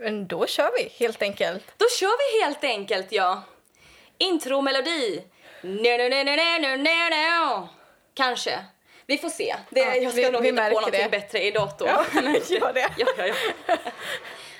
[0.00, 1.64] Men då kör vi helt enkelt.
[1.76, 3.42] Då kör vi helt enkelt, ja.
[4.18, 5.24] Intromelodi.
[5.62, 7.68] No, no, no, no, no, no, no.
[8.14, 8.64] Kanske.
[9.06, 9.56] Vi får se.
[9.70, 11.10] Det, Ja, jag ska vi- nog vi hitta på det.
[11.10, 11.88] bättre i datorn.
[11.88, 12.04] Ja,
[12.48, 12.88] gör det.
[12.96, 13.34] Ja, ja,
[13.66, 13.76] ja.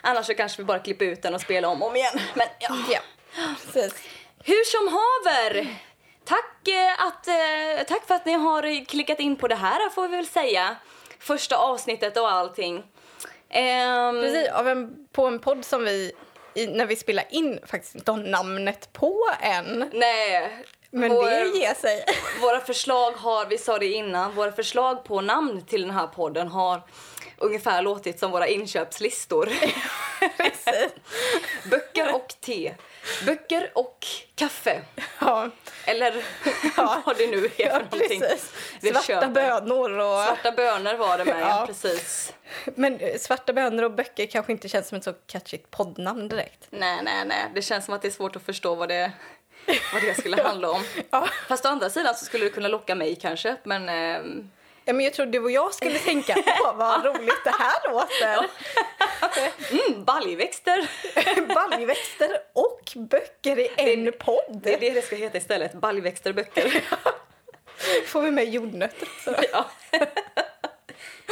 [0.00, 2.20] Annars så kanske vi bara klipper ut den och spelar om och om igen.
[2.34, 2.76] Men ja.
[2.90, 3.00] Ja,
[3.72, 4.02] precis.
[4.44, 5.66] Hur som haver.
[6.24, 10.08] Tack, eh, att, eh, tack för att ni har klickat in på det här får
[10.08, 10.76] vi väl säga.
[11.20, 12.82] Första avsnittet och allting.
[13.50, 16.12] Ehm, Precis, en, på en podd som vi,
[16.54, 19.90] i, när vi spelar in, faktiskt inte har namnet på än.
[19.92, 20.64] Nej.
[20.90, 22.04] Men vår- det ger sig.
[22.40, 26.48] Våra förslag har, vi sa det innan, våra förslag på namn till den här podden
[26.48, 26.82] har
[27.38, 29.48] ungefär låtit som våra inköpslistor.
[31.70, 32.74] Böcker och te.
[33.26, 34.82] Böcker och kaffe.
[35.18, 35.50] Ja,
[35.84, 36.24] Eller
[36.76, 37.02] Ja.
[37.06, 38.20] vad det nu är för ja någonting.
[38.20, 38.52] precis.
[38.80, 39.28] vi Svarta köper.
[39.28, 40.24] bönor och...
[40.24, 41.48] Svarta bönor var det med, ja.
[41.60, 41.66] Ja.
[41.66, 42.32] precis.
[42.64, 46.66] Men eh, svarta bönor och böcker kanske inte känns som ett så catchigt poddnamn direkt.
[46.70, 47.50] Nej, nej, nej.
[47.54, 49.12] Det känns som att det är svårt att förstå vad det,
[49.92, 50.82] vad det skulle handla om.
[51.10, 51.28] Ja.
[51.48, 53.88] Fast å andra sidan så skulle det kunna locka mig kanske, men...
[53.88, 54.50] ehm,
[54.88, 58.48] Ja, men jag trodde du och jag skulle tänka, åh vad roligt det här låter.
[59.70, 60.90] mm, baljväxter!
[61.54, 64.60] Baljväxter och böcker i en podd.
[64.62, 66.84] Det är det det ska heta istället, baljväxterböcker.
[68.06, 69.34] Får vi med jordnötter också.
[69.52, 69.70] ja.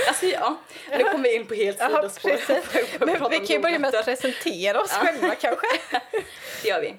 [0.08, 0.56] Alltså ja,
[0.91, 3.06] nu kommer vi in på helt Ja, sidospår.
[3.06, 5.66] Men vi kan ju börja med att presentera oss själva kanske.
[6.62, 6.97] Det gör vi.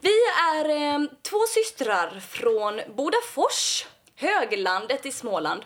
[0.00, 0.14] Vi
[0.54, 5.64] är eh, två systrar från Bodafors, höglandet i Småland.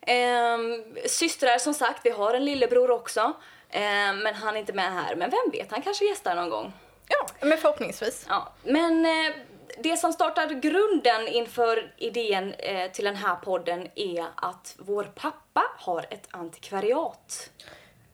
[0.00, 0.58] Eh,
[1.06, 3.32] systrar som sagt, vi har en lillebror också.
[3.70, 5.16] Eh, men han är inte med här.
[5.16, 6.72] Men vem vet, han kanske gästar någon gång.
[7.08, 8.26] Ja, men förhoppningsvis.
[8.28, 9.32] Ja, men eh,
[9.78, 15.62] det som startade grunden inför idén eh, till den här podden är att vår pappa
[15.78, 17.50] har ett antikvariat.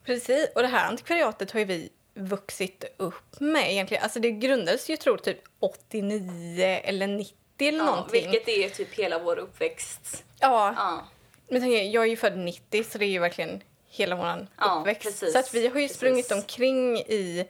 [0.05, 4.03] Precis, och det här antikvariatet har ju vi vuxit upp med egentligen.
[4.03, 8.31] Alltså det grundades ju tror typ 89 eller 90 eller Ja, någonting.
[8.31, 10.25] vilket är typ hela vår uppväxt.
[10.41, 11.05] Ja, Ja.
[11.49, 14.77] men tänk, jag är ju född 90 så det är ju verkligen hela våran Ja,
[14.81, 15.03] uppväxt.
[15.03, 15.97] precis, så att vi har ju precis.
[15.97, 17.49] sprungit omkring i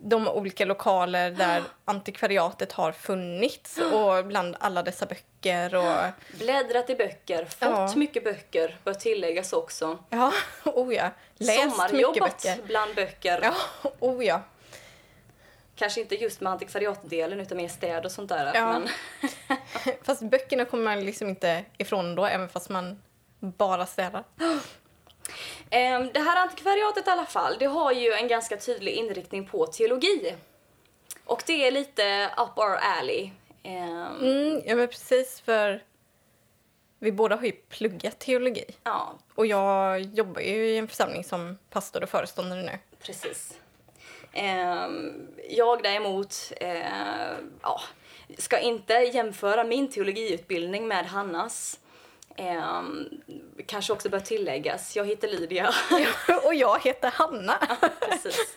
[0.00, 6.94] de olika lokaler där antikvariatet har funnits och bland alla dessa böcker och Bläddrat i
[6.94, 7.92] böcker, fått Ja.
[7.96, 9.98] mycket böcker, bör tilläggas också.
[10.10, 10.32] ja,
[10.64, 12.62] oh ja, läst mycket Sommarjobbat böcker.
[12.66, 13.40] bland böcker.
[13.42, 13.54] Ja,
[14.00, 14.42] oh ja.
[15.78, 18.50] Kanske inte just med antikvariatdelen utan mer städ och sånt där.
[18.54, 18.78] Ja.
[18.78, 18.88] Men,
[20.02, 23.02] Fast böckerna kommer man liksom inte ifrån då, även fast man
[23.40, 24.24] bara städar.
[25.70, 29.66] Ehm, det här antikvariatet i alla fall, det har ju en ganska tydlig inriktning på
[29.66, 30.34] teologi.
[31.24, 33.30] Och det är lite up our alley.
[33.62, 35.82] Ehm, Mm, ja, men precis för
[36.98, 38.64] vi båda har ju pluggat teologi.
[38.84, 42.78] Ja, Och jag jobbar ju i en församling som pastor och föreståndare nu.
[43.02, 43.58] precis.
[44.32, 47.80] Ehm, jag däremot, eh, ja,
[48.38, 51.80] ska inte jämföra min teologiutbildning med Hannas.
[52.36, 53.08] Ehm,
[53.66, 55.70] kanske också bör tilläggas, jag heter Lydia.
[56.44, 57.58] och jag heter Hanna.
[58.00, 58.56] Precis.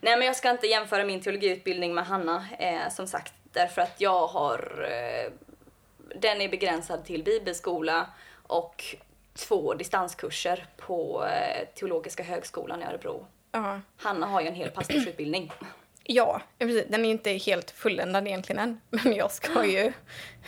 [0.00, 4.00] Nej, men jag ska inte jämföra min teologiutbildning med Hanna, eh, som sagt, därför att
[4.00, 4.88] jag har...
[4.90, 5.32] Eh,
[6.20, 8.06] den är begränsad till bibelskola
[8.42, 8.84] och
[9.34, 13.26] två distanskurser på eh, Teologiska högskolan i Örebro.
[13.54, 15.52] Ja, Hanna har ju en hel pastorsutbildning.
[16.04, 16.84] ja precis.
[16.88, 18.80] den är inte helt fulländad egentligen än.
[18.90, 19.92] Men jag ska ju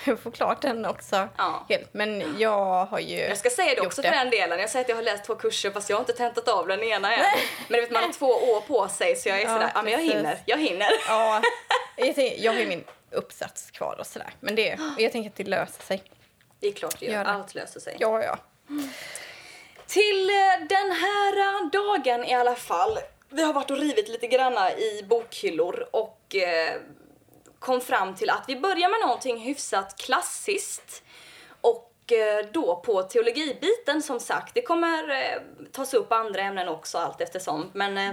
[0.22, 1.28] få klart den också.
[1.36, 1.66] Ja.
[1.68, 1.94] Helt.
[1.94, 4.58] Men jag har ju Jag ska säga det också för den delen.
[4.58, 6.82] Jag säger att jag har läst två kurser fast jag har inte tentat av den
[6.82, 7.24] ena än.
[7.68, 9.92] Men vet, man har två år på sig så jag är Ja, sådär, ja men
[9.92, 10.90] jag hinner, jag hinner.
[11.08, 11.42] Ja,
[11.96, 14.30] jag, tänker, jag har ju min uppsats kvar och sådär.
[14.40, 16.02] Men det, jag tänker att det löser sig.
[16.60, 17.96] Det är klart det gör, allt löser sig.
[17.98, 18.38] Ja, ja.
[19.86, 22.98] Till eh, den här eh, dagen i alla fall.
[23.30, 26.80] Vi har varit och rivit lite granna i bokhyllor och eh,
[27.58, 31.02] kom fram till att vi börjar med någonting hyfsat klassiskt.
[31.60, 34.54] Och eh, då på teologibiten som sagt.
[34.54, 35.42] Det kommer eh,
[35.72, 37.70] tas upp andra ämnen också allt eftersom.
[37.72, 38.12] Men eh,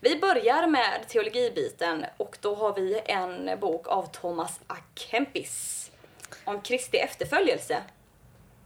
[0.00, 4.76] vi börjar med teologibiten och då har vi en bok av Thomas A.
[4.94, 5.90] Kempis
[6.44, 7.82] om Kristi efterföljelse.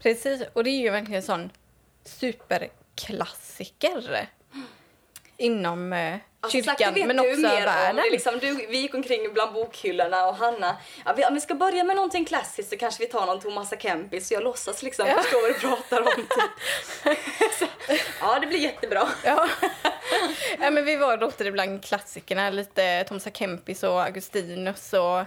[0.03, 1.50] Precis, och det är ju verkligen en sån
[2.11, 4.29] superklassiker
[5.37, 7.65] inom eh, Alltså, kyrkan, vet men också mer Om.
[7.65, 7.99] världen.
[7.99, 11.55] Är liksom, du, vi gick omkring bland bokhyllorna och Hanna, ja, vi, om vi ska
[11.55, 13.77] börja med någonting klassiskt så kanske vi tar någon Thomas A.
[13.79, 15.23] Kempis så jag låtsas liksom Ja.
[15.23, 16.07] förstå vad du pratar om.
[16.15, 16.27] Typ.
[17.59, 17.67] så,
[18.21, 19.09] ja, det blir jättebra.
[19.25, 19.49] Ja.
[20.61, 23.31] ja, men vi var rotade bland klassikerna, lite Thomas A.
[23.35, 25.21] Kempis och Augustinus och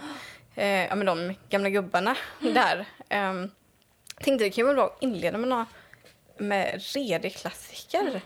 [0.62, 2.84] eh, ja, men de gamla gubbarna där.
[3.10, 3.50] Um,
[4.20, 5.66] tänkte det kan ju vara att inleda med några
[6.36, 8.20] med redig klassiker.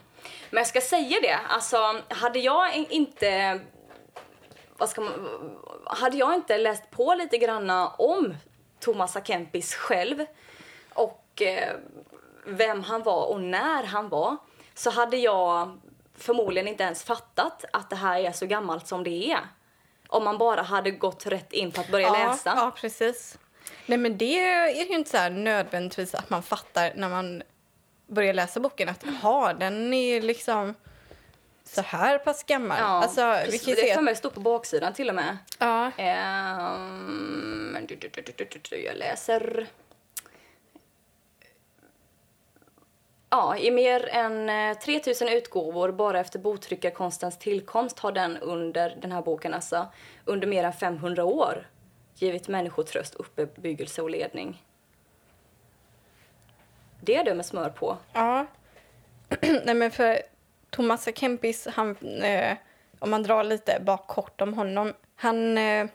[0.51, 3.61] Men jag ska säga det, alltså hade jag in- inte
[4.77, 5.31] vad ska man,
[5.85, 8.35] hade jag inte läst på lite granna om
[8.81, 9.21] Thomas A.
[9.25, 10.27] Kempis själv
[10.95, 11.75] och eh,
[12.47, 14.37] vem han var och när han var
[14.75, 15.81] så hade jag
[16.17, 19.41] förmodligen inte ens fattat att det här är så gammalt som det är.
[20.09, 22.53] Om man bara hade gått rätt in på att börja ja, läsa.
[22.57, 23.39] Ja, precis.
[23.87, 27.43] Nej, men det är ju inte så nödvändigtvis att man fattar när man
[28.09, 30.75] börjar läsa boken att jaha, den är liksom
[31.65, 32.79] så här pass gammal.
[32.81, 35.39] Ja, alltså, vi kan det är för mig på baksidan till och med.
[35.59, 35.93] ja,
[38.71, 39.67] du, jag läser...
[43.31, 49.13] Ja, i mer än eh, 3000 utgåvor bara efter boktryckarkonstens tillkomst har den under den
[49.13, 49.87] här boken alltså
[50.25, 51.67] under mer än 500 år
[52.15, 54.63] givit människor tröst, uppbyggelse och ledning.
[57.01, 57.97] Det är det med smör på.
[58.13, 58.47] ja.
[59.41, 60.23] Nej, men för
[60.71, 61.09] Thomas.
[61.15, 62.57] Kempis, han, eh,
[62.99, 64.95] om man drar lite bara kort om honom.
[65.17, 65.87] Han eh,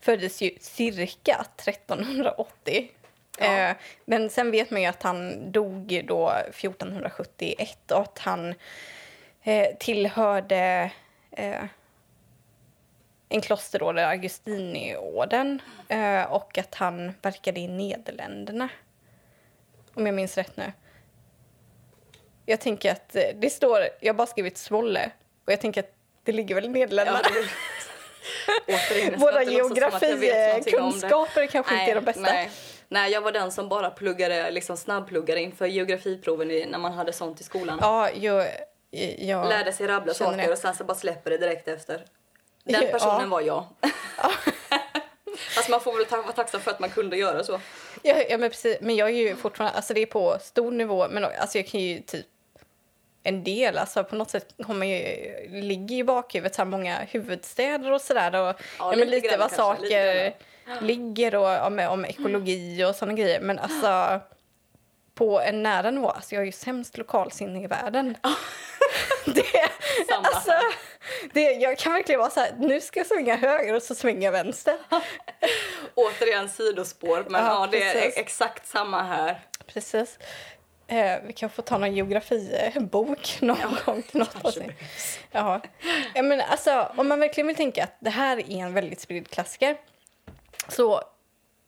[0.00, 2.90] föddes ju cirka 1380.
[3.38, 3.46] Ja.
[3.46, 8.54] Eh, men sen vet man ju att han dog då 1471 och att han
[9.42, 10.90] eh, tillhörde
[11.30, 11.64] eh,
[13.28, 18.68] en klosterorder, Augustiniorden, eh, och att han verkade i Nederländerna.
[19.98, 20.72] Om jag minns rätt nu.
[22.46, 25.10] Jag tänker att eh, det står, jag har bara skrivit Svolle,
[25.46, 25.92] och jag tänker att
[26.22, 27.20] det ligger väl i Nederländerna.
[28.66, 32.20] Ja, Återigen, Våra geografikunskaper kanske inte är de bästa.
[32.22, 32.50] Nej.
[32.88, 37.12] nej, jag var den som bara pluggade, liksom snabbpluggade inför geografiproven i, när man hade
[37.12, 37.78] sånt i skolan.
[37.82, 38.46] Ja, jag,
[39.18, 40.52] jag Lärde sig rabbla saker det.
[40.52, 42.04] och sen så bara släpper det direkt efter.
[42.64, 42.88] Den Ja.
[42.92, 43.64] personen var jag.
[45.54, 47.60] Fast man får väl ta- vara tacksam för att man kunde göra så.
[48.02, 48.78] Ja, ja men precis.
[48.80, 51.80] Men jag är ju fortfarande, alltså det är på stor nivå, men alltså jag kan
[51.80, 52.26] ju typ
[53.22, 54.98] en del, alltså på något sätt man ju,
[55.48, 59.36] ligger ju i bakhuvudet så här många huvudstäder och sådär och ja, men lite lite
[59.36, 60.34] vad kanske, lite saker
[60.86, 63.40] ligger och ja, med, om ekologi och sådana grejer.
[63.40, 64.20] Men alltså
[65.18, 68.16] på en nära nivå, alltså jag är ju sämst lokalsinne i världen.
[69.24, 69.70] det,
[70.10, 70.52] alltså,
[71.32, 74.22] det, jag kan verkligen vara så här, nu ska jag svänga höger och så svänger
[74.22, 74.78] jag vänster.
[75.94, 79.40] Återigen sidospår, men ja, Ja, det är exakt samma här.
[79.66, 80.18] Precis.
[80.86, 84.72] Eh, vi kan få ta någon geografibok någon gång till något avsnitt.
[85.30, 85.60] Ja.
[86.14, 89.30] ja, men alltså, om man verkligen vill tänka att det här är en väldigt spridd
[89.30, 89.76] klassiker
[90.68, 91.02] så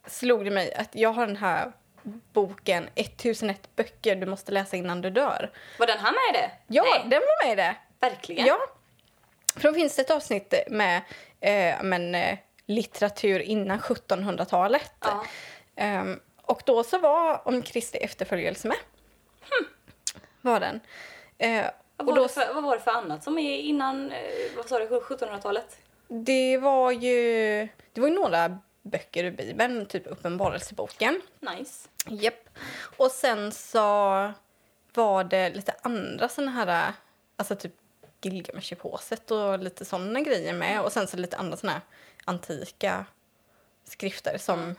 [0.06, 1.72] slog det mig att jag har den här
[2.32, 5.50] boken 1001 böcker du måste läsa innan du dör.
[5.78, 6.50] Var den här med i det?
[6.66, 7.76] Ja, Nej, den var med i det.
[8.00, 8.46] verkligen.
[8.46, 8.58] Ja.
[9.56, 10.96] För då finns det ett avsnitt med
[11.40, 14.92] eh, men, eh, litteratur innan 1700-talet.
[15.00, 15.24] Ja.
[15.76, 18.76] Ehm, och då så var Om Kristi efterföljelse med.
[20.40, 20.80] Var den.
[21.38, 21.64] Eh,
[21.96, 24.18] Vad, och var då, för, vad var det för annat som är innan, eh,
[24.56, 25.78] vad sa du, 1700-talet?
[26.08, 31.22] det var ju det var ju några böcker ur Bibeln, typ Uppenbarelseboken.
[31.40, 31.88] Nice.
[32.06, 32.48] Japp.
[32.96, 33.80] Och sen så
[34.94, 36.92] var det lite andra såna här,
[37.36, 37.72] alltså typ
[38.22, 40.80] Gilgamesh-påset och lite såna grejer med.
[40.80, 41.80] Och sen så lite andra såna här
[42.24, 43.04] antika
[43.84, 44.74] skrifter som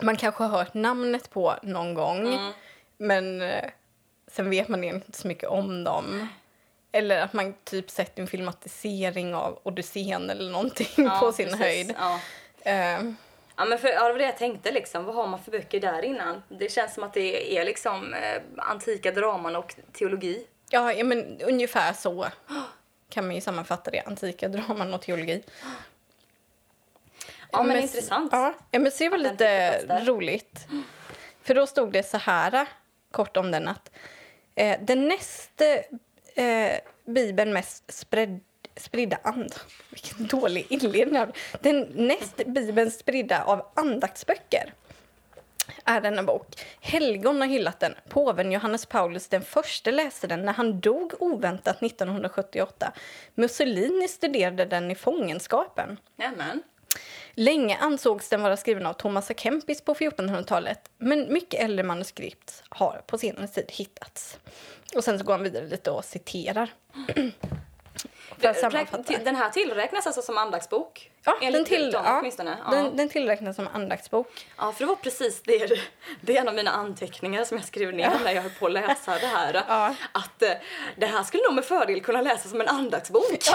[0.00, 2.34] man kanske har hört namnet på någon gång.
[2.34, 2.52] Mm.
[2.96, 3.70] Men eh,
[4.26, 6.28] sen vet man egentligen inte så mycket om dem.
[6.92, 11.60] Eller att man typ sett en filmatisering av Odysseen eller någonting Ja, på sin precis.
[11.60, 11.94] höjd.
[11.98, 12.20] Ja.
[12.62, 13.16] Ehm,
[13.56, 15.80] Ja men för, ja, det var det jag tänkte liksom, vad har man för böcker
[15.80, 16.42] där innan?
[16.48, 20.46] Det känns som att det är liksom eh, antika draman och teologi.
[20.70, 22.26] Ja, ja, men ungefär så
[23.08, 24.00] kan man ju sammanfatta det.
[24.00, 25.42] Antika draman och teologi.
[27.50, 28.32] Ja men, intressant.
[28.32, 30.66] Ja, men det var lite roligt.
[31.42, 32.66] För då stod det så här,
[33.10, 33.90] kort om den, att
[34.54, 35.62] eh, den näst
[36.34, 38.40] eh, Bibeln mest spred,
[38.76, 39.54] spridda and...
[39.90, 41.26] Vilken dålig inledning.
[41.60, 44.72] Den näst Bibeln spridda av andaktsböcker
[45.84, 46.46] är denna bok.
[46.80, 47.94] Helgon har hyllat den.
[48.08, 52.92] Påven Johannes Paulus den förste läste den när han dog oväntat 1978.
[53.34, 55.96] Mussolini studerade den i fångenskapen.
[56.16, 56.62] Nämen.
[57.34, 59.34] Länge ansågs den vara skriven av Thomas A.
[59.36, 64.38] Kempis på 1400-talet men mycket äldre manuskript har på senare tid hittats.
[64.94, 66.74] Och sen så går han vidare lite och citerar.
[68.38, 69.18] För att sammanfatta.
[69.24, 71.10] Den här tillräknas alltså som andaktsbok?
[71.24, 72.56] Ja, Enligt den, till, dem ja, åtminstone?
[72.64, 72.70] Ja.
[72.70, 74.46] den, den tillräknas som andaktsbok.
[74.58, 75.78] ja, för det var precis det.
[76.20, 78.72] Det är en av mina anteckningar som jag skrev ner när jag höll på att
[78.72, 79.54] läsa det här.
[79.68, 79.94] Ja.
[80.12, 80.50] Att eh,
[80.96, 83.38] det här skulle nog med fördel kunna läsas som en andaktsbok.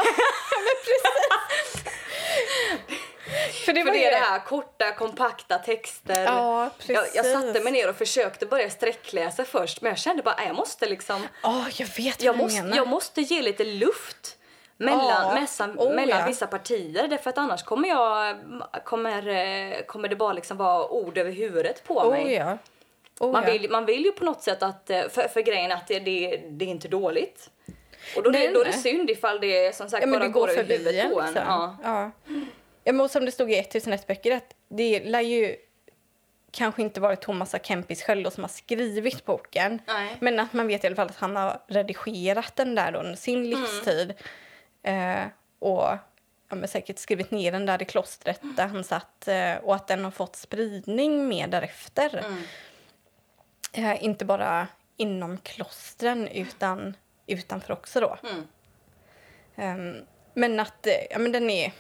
[3.66, 6.24] För det För var det ju är det här korta, kompakta texter.
[6.24, 7.64] Ja, jag, jag satte precis.
[7.64, 11.28] mig ner och försökte börja sträckläsa först men jag kände bara, "Nej, jag måste liksom
[11.44, 14.38] Ja, jag vet jag måste, jag måste ge lite luft
[14.82, 15.34] mellan, Ja.
[15.34, 16.26] mässa, Oh, mellan ja.
[16.28, 18.38] vissa partier därför att annars kommer jag
[18.84, 22.26] kommer, eh, kommer det bara liksom vara ord över huvudet på mig.
[22.26, 22.58] Oh ja.
[23.20, 25.88] Oh, Man vill, man vill ju på något sätt att, eh, för, för grejen att
[25.88, 27.50] det, det, det är inte dåligt.
[28.16, 30.30] Och då, Nej, det, då är det synd ifall det som sagt Ja, bara det
[30.30, 31.26] går över huvudet på en.
[31.26, 31.44] Liksom.
[31.48, 31.78] Ja.
[31.84, 32.12] Ja.
[32.84, 35.56] Ja, men som det stod i 1001 böcker att det lär ju
[36.52, 37.60] kanske inte varit Thomas A.
[37.64, 39.82] Kempis själv då som har skrivit boken.
[39.88, 40.18] Nej.
[40.20, 43.50] Men att man vet i alla fall att han har redigerat den där under sin
[43.50, 44.14] livstid.
[44.84, 45.26] Eh,
[45.60, 45.98] och
[46.50, 49.28] ja, men säkert skrivit ner den där i klostret där han satt.
[49.28, 52.26] Eh, och att den har fått spridning mer därefter.
[53.74, 56.96] Eh, inte bara inom klostren utan
[57.28, 58.18] utanför också då.
[58.24, 58.48] Mm.
[59.56, 61.72] Ehm, men att eh, ja, men den är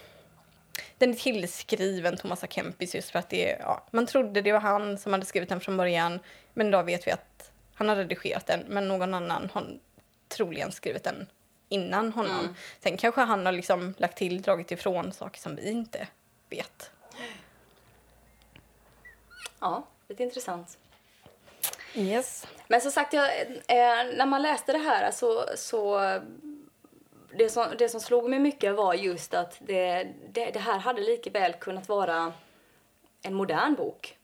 [0.97, 2.47] den är tillskriven Thomas A.
[2.49, 5.59] Kempis just för att det ja, man trodde det var han som hade skrivit den
[5.59, 6.19] från början
[6.53, 9.79] men idag vet vi att han har redigerat den men någon annan har
[10.27, 11.27] troligen skrivit den
[11.71, 12.39] innan honom.
[12.39, 12.55] Mm.
[12.79, 16.07] Sen kanske han har liksom lagt till, dragit ifrån saker som vi inte
[16.49, 16.91] vet.
[19.59, 20.77] ja, lite intressant.
[21.93, 22.47] Yes.
[22.67, 25.99] Men som sagt, jag, eh, när man läste det här så, så
[27.37, 31.01] det, som, det som slog mig mycket var just att det, det, det här hade
[31.01, 32.33] lika väl kunnat vara
[33.21, 34.17] en modern bok.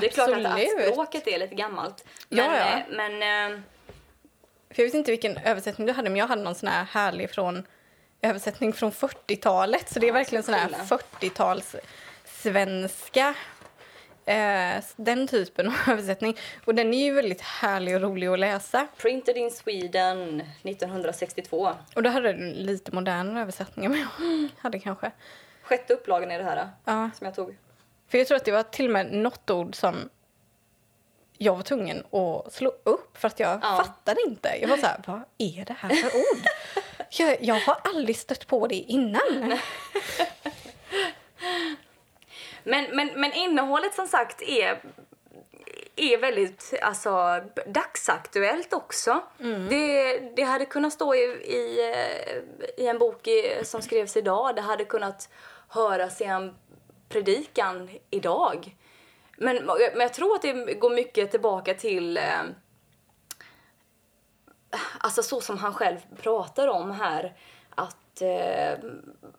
[0.00, 0.92] Det är klart att, att Absolut.
[0.92, 2.04] språket är lite gammalt.
[2.28, 2.78] Men, Ja, ja.
[2.78, 3.60] eh, men eh,
[4.74, 7.30] För jag vet inte vilken översättning du hade men jag hade någon sån här härlig
[7.30, 7.66] från
[8.22, 10.98] översättning från 40-talet så det är Ja, verkligen så sån här coola.
[11.20, 11.76] 40-tals
[12.24, 13.34] svenska
[14.26, 18.86] eh, den typen av översättning och den är ju väldigt härlig och rolig att läsa
[18.96, 21.70] Printed in Sweden 1962.
[21.94, 25.10] och då hade du lite modernare översättningar men jag hade kanske
[25.62, 27.56] Sjätte upplagan är det här ja som jag tog.
[28.08, 30.08] för jag tror att det var till och med något ord som
[31.42, 33.76] jag var tvungen att slå upp för att jag Ja.
[33.84, 34.48] fattade inte.
[34.60, 36.46] Jag var så här, vad är det här för ord?
[37.18, 39.58] Jag, jag har aldrig stött på det innan.
[42.64, 44.82] Men, men, men innehållet som sagt är,
[45.96, 49.20] är väldigt alltså, dagsaktuellt också.
[49.70, 51.94] Det, det hade kunnat stå i, i,
[52.76, 54.56] i en bok i, som skrevs idag.
[54.56, 55.28] Det hade kunnat
[55.68, 56.54] höras i en
[57.08, 58.76] predikan idag.
[59.42, 62.42] Men, men jag tror att det går mycket tillbaka till eh,
[64.98, 67.36] alltså så som han själv pratar om här,
[67.70, 68.78] att eh,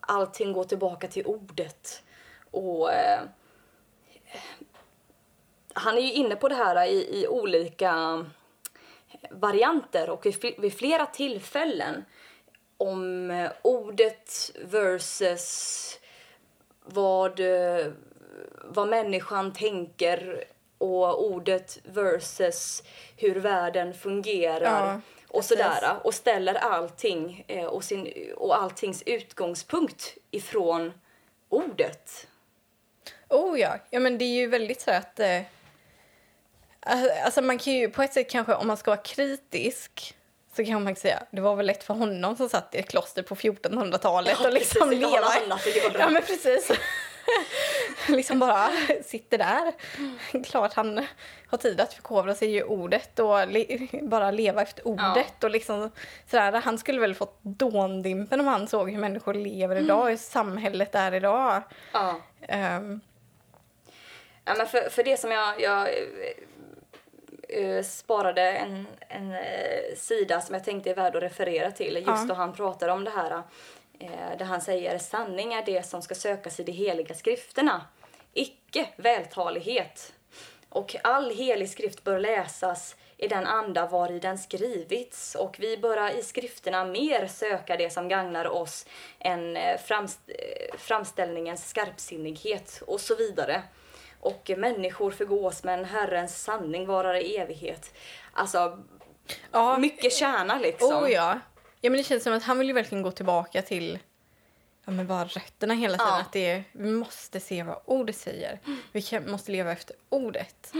[0.00, 2.02] allting går tillbaka till ordet.
[2.50, 3.20] Och eh,
[5.72, 8.24] han är ju inne på det här i, i olika
[9.30, 12.04] varianter och vid, vid flera tillfällen
[12.76, 15.98] om eh, ordet versus
[16.84, 17.86] vad, eh,
[18.64, 20.44] vad människan tänker
[20.78, 22.82] och ordet versus
[23.16, 30.14] hur världen fungerar Ja, och sådär och ställer allting eh, och, sin, och alltings utgångspunkt
[30.30, 30.92] ifrån
[31.48, 32.26] ordet.
[33.28, 35.20] Oh ja, ja men det är ju väldigt så att...
[35.20, 35.40] Eh,
[37.24, 40.14] alltså man kan ju på ett sätt kanske, om man ska vara kritisk
[40.56, 43.22] så kan man säga det var väl lätt för honom som satt i ett kloster
[43.22, 45.58] på 1400-talet Ja, och liksom precis, leva...
[45.98, 46.70] Ja men precis.
[48.08, 48.70] liksom bara
[49.04, 49.72] sitter där.
[50.44, 51.06] Klart han
[51.46, 55.90] har tid att förkovra sig i ordet och le- bara leva efter ordet och liksom
[56.30, 56.52] sådär.
[56.52, 61.14] Han skulle väl fått dåndimpen om han såg hur människor lever idag, hur samhället är
[61.14, 61.62] idag.
[61.92, 62.20] Ja.
[62.48, 63.00] Ehm,
[64.46, 65.88] Ja, men för, för det som jag, jag
[67.48, 72.06] eh, sparade en, en eh, sida som jag tänkte är värd att referera till just
[72.06, 72.24] Ja.
[72.28, 73.42] då han pratar om det här.
[74.04, 77.86] Eh, där han säger sanning är det som ska sökas i de heliga skrifterna,
[78.32, 80.12] icke vältalighet.
[80.68, 85.76] Och all helig skrift bör läsas i den anda var i den skrivits och vi
[85.76, 88.86] böra i skrifterna mer söka det som gagnar oss
[89.18, 93.62] än eh, framst eh, framställningens skarpsinnighet och så vidare.
[94.20, 97.94] Och människor förgås men Herrens sanning varar i evighet.
[98.32, 98.78] Alltså,
[99.50, 101.04] ja, mycket kärna liksom.
[101.04, 101.38] Oh ja.
[101.84, 103.98] Ja men det känns som att han vill ju verkligen gå tillbaka till
[104.84, 106.12] ja, men bara rötterna hela tiden.
[106.12, 106.20] Ja.
[106.20, 108.58] Att det är, vi måste se vad ordet säger.
[108.92, 110.72] Vi kan, måste leva efter ordet.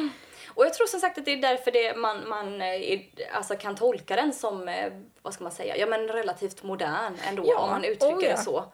[0.48, 3.56] Och jag tror som sagt att det är därför det man, man eh, är- alltså
[3.56, 4.92] kan tolka den som, eh,
[5.22, 8.30] vad ska man säga, ja men relativt modern ändå Ja, om man uttrycker oh ja.
[8.30, 8.64] det så.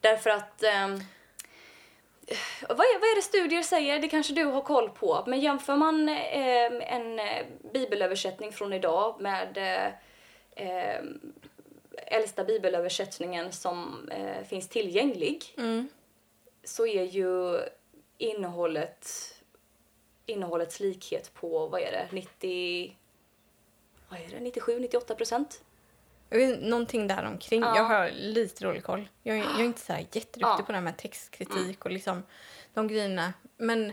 [0.00, 1.00] Därför att ehm,
[2.68, 3.98] vad, är, vad är det studier säger?
[3.98, 5.24] Det kanske du har koll på.
[5.26, 7.20] Men jämför man eh, en
[7.72, 9.92] bibelöversättning från idag med eh,
[10.68, 11.00] eh,
[12.10, 15.88] äldsta bibelöversättningen som eh, finns tillgänglig Mm.
[16.64, 17.60] så är ju
[18.18, 19.34] innehållet
[20.26, 22.96] innehållets likhet på, vad är det, 90...
[24.08, 25.62] Vad är det, 97, 98 procent?
[26.60, 27.60] Någonting där omkring.
[27.60, 27.76] Ja.
[27.76, 29.08] Jag har lite dålig koll.
[29.22, 30.62] Jag, är- jag är inte så jätteduktig Ja.
[30.66, 32.22] på det här med textkritik och liksom
[32.74, 33.32] de grejerna.
[33.56, 33.92] Men,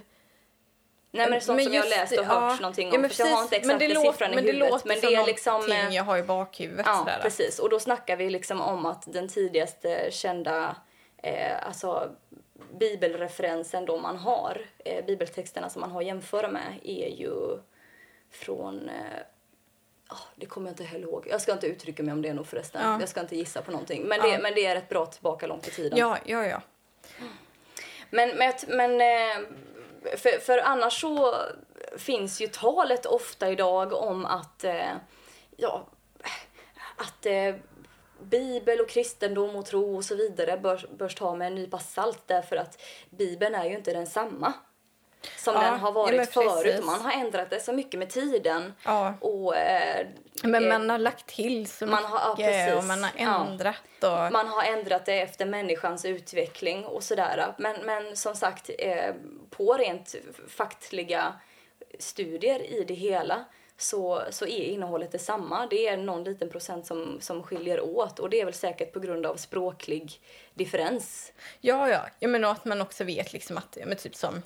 [1.18, 2.56] Nej men det är sånt men som jag har läst och hört ja.
[2.62, 3.02] någonting Ja, om.
[3.02, 3.94] men för jag har inte precis.
[3.96, 4.72] Låter- siffran i men det huvudet.
[4.72, 5.54] låter men det är liksom...
[5.54, 6.86] någonting eh, jag har i bakhuvudet.
[6.86, 7.20] Ja, sådär.
[7.22, 7.60] precis.
[7.60, 10.76] Och då snackar vi liksom om att den tidigaste kända
[11.24, 12.10] eh, alltså,
[12.80, 17.60] bibelreferensen då man har, eh, bibeltexterna som man har att jämföra med är ju
[18.32, 18.96] från eh,
[20.08, 21.28] ah, det kommer jag inte heller ihåg.
[21.30, 22.82] Jag ska inte uttrycka mig om det nog förresten.
[22.84, 23.00] Ja.
[23.00, 24.04] Jag ska inte gissa på någonting.
[24.04, 24.28] Men, Ja.
[24.28, 25.98] det, men det är rätt bra tillbaka långt i tiden.
[26.00, 26.62] Ja, ja, ja.
[28.10, 29.48] Men, men, men eh,
[30.18, 31.36] för, för annars så
[31.98, 34.92] finns ju talet ofta idag om att, eh,
[35.58, 35.88] ja,
[36.96, 37.56] att eh,
[38.22, 42.24] Bibel och kristendom och tro och så vidare bör, bör ta med en nypa salt
[42.26, 44.54] därför att Bibeln är ju inte densamma
[45.38, 46.86] som Ja, den har ja, varit men förut.
[46.86, 48.74] Man har ändrat det så mycket med tiden.
[48.84, 49.14] ja.
[49.22, 50.08] Och, eh,
[50.44, 52.78] Men eh, man har lagt till så man har- ja, mycket precis.
[52.78, 53.46] och man har Ja.
[53.48, 53.76] ändrat.
[54.02, 57.54] Och, Man har ändrat det efter människans utveckling och sådär.
[57.58, 59.14] Men, men som sagt, eh,
[59.50, 60.16] på rent
[60.48, 61.34] faktliga
[62.00, 63.46] studier i det hela
[63.78, 65.68] så, så är innehållet detsamma.
[65.70, 69.00] Det är någon liten procent som, som skiljer åt och det är väl säkert på
[69.00, 70.22] grund av språklig
[70.54, 71.32] differens.
[71.62, 72.00] Ja, ja.
[72.20, 74.42] Jag menar att man också vet liksom att, ja, men typ som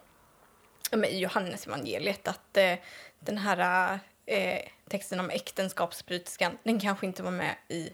[0.90, 2.74] ja, men i Johannes evangeliet att eh,
[3.20, 7.90] den här eh, texten om äktenskapsbryterskan, den kanske inte var med i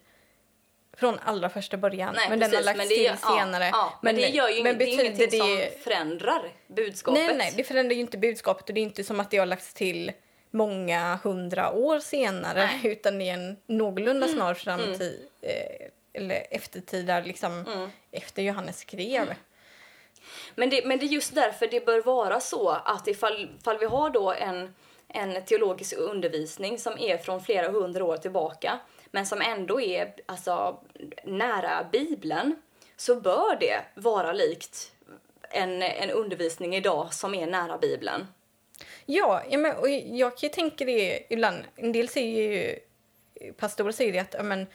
[0.98, 3.66] från allra första början, Nej, men den har precis, lagts men till ja, senare.
[3.74, 5.38] Ja, men, det gör ju inget, det är ingenting det-
[5.74, 7.24] som förändrar budskapet.
[7.28, 9.46] Nej, nej, det förändrar ju inte budskapet och det är inte som att det har
[9.46, 10.12] lagts till
[10.52, 12.80] många hundra år senare Nej.
[12.92, 17.90] utan är en någorlunda snar framtid eh, eller eftertid där liksom Mm.
[18.12, 19.34] efter Johannes skrev.
[20.55, 23.86] Men det, men det är just därför det bör vara så att ifall, ifall vi
[23.86, 24.75] har då en,
[25.08, 28.79] en teologisk undervisning som är från flera hundra år tillbaka
[29.12, 30.79] men som ändå är alltså,
[31.24, 32.55] nära Bibeln
[32.98, 34.91] så bör det vara likt
[35.50, 38.28] en, en undervisning idag som är nära Bibeln.
[39.06, 41.63] Ja, ja men, och jag kan ju tänka det ibland.
[41.76, 42.80] En del säger ju,
[43.54, 44.67] pastorer säger det att ja, men,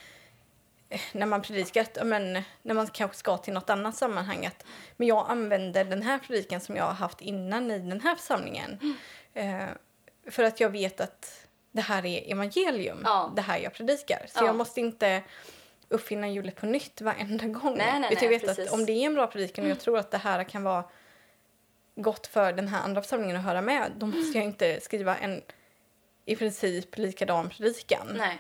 [1.13, 4.65] när man predikar, att, men, när man kanske ska till något annat sammanhang, att
[4.97, 8.97] men jag använder den här predikan som jag har haft innan i den här församlingen.
[9.35, 9.65] Eh,
[10.31, 13.33] för att jag vet att det här är evangelium, Ja.
[13.37, 14.27] det här jag predikar.
[14.29, 14.47] Så Ja.
[14.47, 15.23] jag måste inte
[15.89, 17.77] uppfinna hjulet på nytt varenda gång.
[17.77, 19.99] Nej, nej, jag nej, vet att om det är en bra predikan och jag tror
[19.99, 20.85] att det här kan vara
[21.95, 25.43] gott för den här andra församlingen att höra med, då måste jag inte skriva en
[26.25, 28.15] i princip likadan predikan.
[28.17, 28.39] Nej.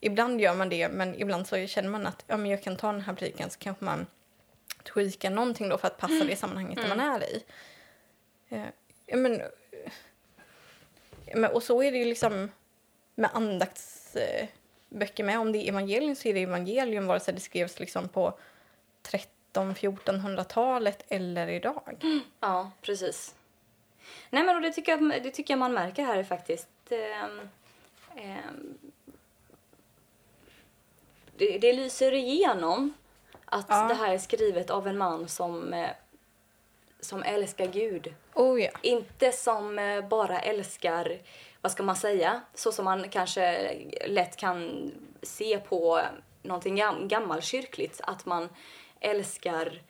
[0.00, 2.92] Ibland gör man det, men ibland så känner man att ja, men jag kan ta
[2.92, 4.06] den här predikan så kanske man
[4.94, 7.44] tweakar någonting då för att passa det sammanhanget där man är i.
[8.48, 8.66] Eh,
[9.06, 9.42] ja, men,
[11.26, 12.50] eh, och så är det ju liksom
[13.14, 14.48] med andaktsböcker eh,
[14.88, 15.38] böcker med.
[15.38, 18.38] Om det är evangelium så är det evangelium vare sig det skrevs liksom på
[19.52, 22.04] 13-1400-talet eller idag.
[22.40, 23.34] Ja, precis.
[24.30, 26.68] Nej men och det tycker jag, det tycker jag man märker här faktiskt.
[26.90, 27.40] Ehm,
[28.16, 28.78] ehm,
[31.40, 32.92] det, det lyser igenom
[33.44, 33.86] att Ja.
[33.88, 35.90] det här är skrivet av en man som, eh,
[37.00, 38.14] som älskar Gud.
[38.34, 38.70] Oh ja.
[38.82, 41.18] Inte som eh, bara älskar,
[41.60, 43.74] vad ska man säga, så som man kanske
[44.06, 44.90] lätt kan
[45.22, 46.00] se på
[46.42, 48.48] någonting gam- gammalkyrkligt, att man
[49.00, 49.82] älskar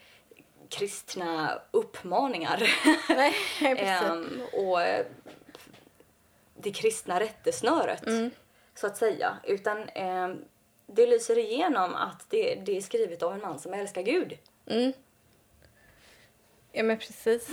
[0.69, 2.71] kristna uppmaningar.
[3.09, 3.35] Nej.
[3.79, 5.07] Ehm, och eh,
[6.57, 8.31] det kristna rättesnöret, Mm.
[8.75, 9.37] så att säga.
[9.45, 10.45] Utan ehm,
[10.95, 14.39] det lyser igenom att det, det är skrivet av en man som älskar Gud.
[14.67, 14.93] Mm.
[16.73, 17.49] Ja, men precis.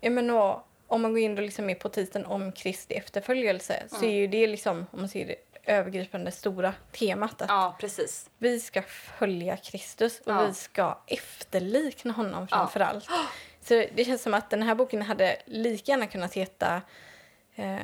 [0.00, 3.82] Ja, men och, om man går in då liksom är på titeln om Kristi efterföljelse
[3.88, 8.30] så är ju det liksom, om man ser det övergripande stora temat att Ja, precis.
[8.38, 8.82] vi ska
[9.18, 10.46] följa Kristus och Ja.
[10.46, 12.56] vi ska efterlikna honom Ja.
[12.56, 13.08] framför allt.
[13.60, 16.82] Så det känns som att den här boken hade lika gärna kunnat heta
[17.54, 17.76] eh,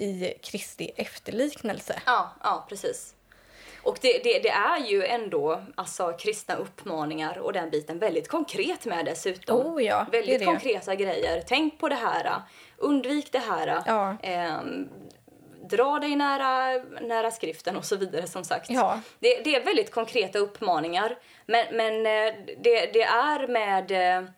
[0.00, 2.02] i Kristi efterliknelse.
[2.06, 3.14] Ja, ja precis.
[3.82, 8.84] Och det, det, det är ju ändå alltså, kristna uppmaningar och den biten väldigt konkret
[8.84, 9.66] med dessutom.
[9.66, 10.44] Oh ja, väldigt det.
[10.44, 11.44] konkreta grejer.
[11.46, 12.42] Tänk på det här.
[12.76, 13.82] Undvik det här.
[13.86, 14.16] Ja.
[14.22, 14.88] ehm,
[15.70, 18.70] dra dig nära, nära skriften och så vidare som sagt.
[18.70, 19.00] Ja.
[19.18, 21.18] Det, det är väldigt konkreta uppmaningar.
[21.46, 24.28] Men, men eh, det, det är med, eh,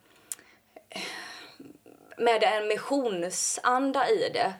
[2.16, 4.52] med en missionsanda i det.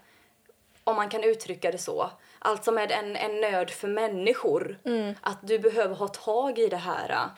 [0.84, 2.10] Om man kan uttrycka det så.
[2.38, 4.78] Alltså med en, en nöd för människor.
[5.20, 7.28] Att du behöver ha tag i det här.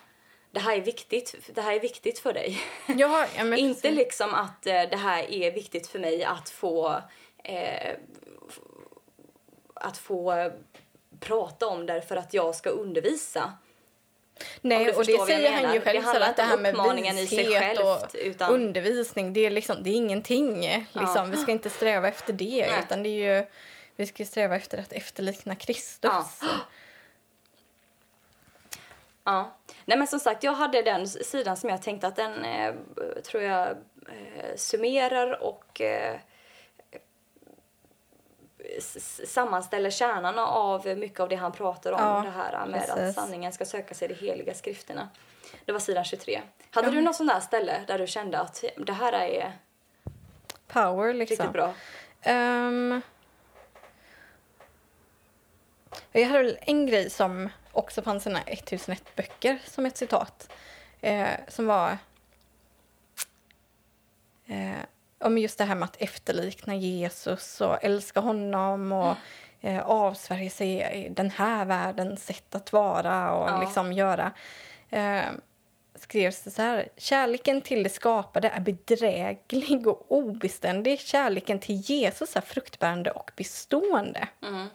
[0.50, 2.60] det här är viktigt, det här är viktigt för dig.
[2.86, 7.00] Ja, ja, Inte liksom att eh, det här är viktigt för mig att få
[7.44, 7.94] eh,
[9.74, 10.50] att få
[11.20, 13.52] prata om därför att jag ska undervisa.
[14.60, 16.74] Nej, och det säger han ju själv, Det handlar att det inte här om med
[16.74, 20.60] uppmaningen i sig självt, och utan- undervisning, det är, liksom, det är ingenting.
[20.92, 21.30] Liksom.
[21.30, 22.80] Vi ska inte sträva efter det, Nej.
[22.86, 23.46] utan det är ju,
[23.96, 26.10] vi ska sträva efter att efterlikna Kristus.
[26.12, 26.28] Ja.
[29.26, 29.56] Ja.
[29.84, 32.74] Nej men som sagt, jag hade den sidan som jag tänkte att den eh,
[33.24, 36.16] tror jag eh, summerar och eh,
[38.80, 42.00] sammanställer kärnan av mycket av det han pratar om.
[42.00, 43.14] Ja, det här med att precis.
[43.14, 45.08] sanningen ska sökas i de heliga skrifterna.
[45.64, 46.42] Det var sidan 23.
[46.70, 49.52] Hade du något sånt där ställe där du kände att det här är
[50.66, 51.36] Power, liksom.
[51.36, 51.74] riktigt bra?
[52.22, 53.00] Ehm,
[56.12, 59.96] jag hade väl en grej som också fanns i den här 1001 böcker som ett
[59.96, 60.52] citat.
[61.00, 61.98] Eh, som var
[64.46, 64.78] eh,
[65.24, 69.14] om just det här med att efterlikna Jesus och älska honom och
[69.60, 73.60] eh, avsvärja sig i den här världens sätt att vara och Ja.
[73.60, 74.32] liksom göra.
[74.90, 75.22] Eh,
[75.94, 76.88] skrevs det så här.
[76.96, 81.00] Kärleken till det skapade är bedräglig och obeständig.
[81.00, 84.28] Kärleken till Jesus är fruktbärande och bestående.
[84.42, 84.66] Mm.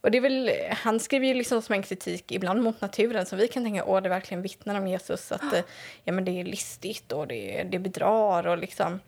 [0.00, 3.38] Och det är väl, han skriver ju liksom som en kritik ibland mot naturen som
[3.38, 5.60] vi kan tänka åh det verkligen vittnar om Jesus att eh,
[6.04, 9.00] ja, men det är listigt och det, det bedrar och liksom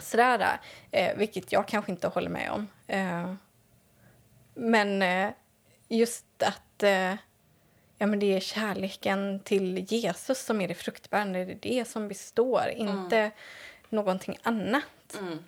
[0.00, 0.60] sådär.
[0.90, 2.68] Eh, vilket jag kanske inte håller med om.
[2.86, 3.34] Eh,
[4.54, 5.30] men eh,
[5.88, 7.14] just att eh,
[7.98, 12.08] ja, men det är kärleken till Jesus som är det fruktbärande, det är det som
[12.08, 13.30] består, inte
[13.88, 15.18] någonting annat.
[15.18, 15.38] Mm.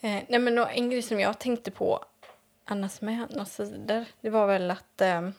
[0.00, 2.04] Eh, nej, men en grej som jag tänkte på
[2.64, 5.30] annars med några sidor, det var väl att eh,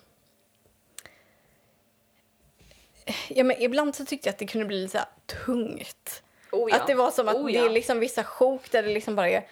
[3.30, 5.06] ja, men ibland så tyckte jag att det kunde bli lite
[5.46, 6.24] tungt.
[6.52, 6.76] Oh ja.
[6.76, 7.66] Att det var som att Oh det ja.
[7.66, 9.48] är liksom vissa sjok där det liksom bara är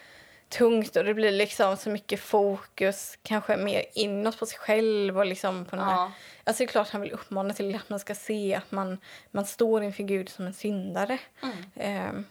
[0.49, 5.25] tungt och det blir liksom så mycket fokus kanske mer inåt på sig själv och
[5.25, 6.12] liksom på den här Ja.
[6.43, 8.97] Alltså det är klart han vill uppmana till att man ska se att man,
[9.31, 11.17] man står inför Gud som en syndare.
[11.43, 11.63] Mm.
[11.75, 12.23] Eh,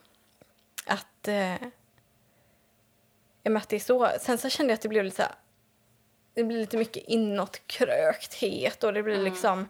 [0.86, 1.54] att, eh,
[3.56, 4.08] att det är så.
[4.20, 5.32] Sen så kände jag att det blev lite så här,
[6.34, 9.68] det blir lite mycket inåtkrökthet och det blir liksom,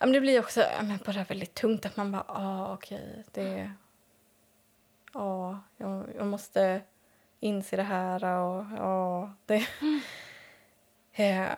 [0.00, 3.24] ja men det blir också ja, men bara väldigt tungt att man bara, ah, okej,
[3.32, 3.72] det,
[5.12, 6.80] ja, jag, jag måste
[7.40, 9.66] inse det här och ja, det.
[11.14, 11.50] Eh,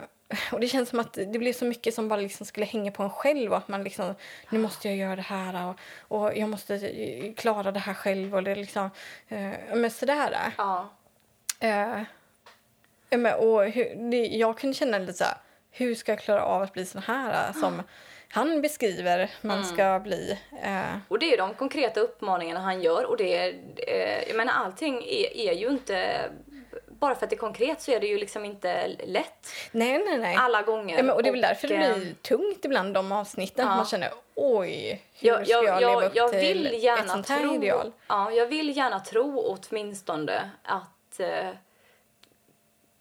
[0.53, 3.03] och det känns som att det blev så mycket som bara liksom skulle hänga på
[3.03, 4.15] en själv och att man liksom,
[4.51, 5.79] nu måste jag göra det här och,
[6.19, 8.91] och jag måste eh, klara det här själv och det liksom,
[9.29, 10.53] eh, men sådär.
[10.59, 10.91] Ja.
[11.61, 12.03] Eh,
[13.11, 15.37] ja, men, och hur, det, jag kunde känna lite så här,
[15.71, 17.83] hur ska jag klara av att bli sån här eh, som
[18.35, 20.39] han beskriver man ska bli.
[20.63, 23.55] Eh, Och det är de konkreta uppmaningarna han gör och det är,
[23.89, 26.21] eh, jag menar allting är, är ju inte,
[26.89, 30.19] bara för att det är konkret så är det ju liksom inte lätt nej, nej,
[30.19, 30.37] nej.
[30.37, 30.97] alla gånger.
[30.97, 33.67] Ja, men, och det är väl därför det eh, blir tungt ibland de avsnitten.
[33.69, 33.77] ja.
[33.77, 37.09] Man känner oj, hur jag, ska jag, jag, leva upp jag till vill ett gärna
[37.09, 37.93] sånt här tro, ideal?
[38.09, 41.49] Ja, jag vill gärna tro åtminstone att eh,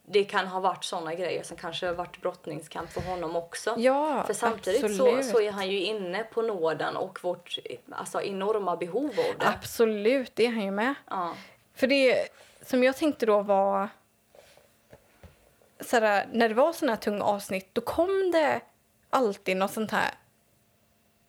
[0.06, 3.74] det kan ha varit såna grejer som kanske har varit brottningskamp för honom också.
[3.78, 5.26] Ja, För samtidigt så, absolut.
[5.26, 7.58] så är han ju inne på nåden och vårt
[7.90, 9.48] alltså, enorma behov av det.
[9.48, 10.94] Absolut, det är han ju med.
[11.10, 11.34] Ja.
[11.74, 12.28] För det
[12.62, 13.88] som jag tänkte då var...
[15.80, 18.60] Såhär, när det var såna här tunga avsnitt, då kom det
[19.10, 20.10] alltid något sånt här...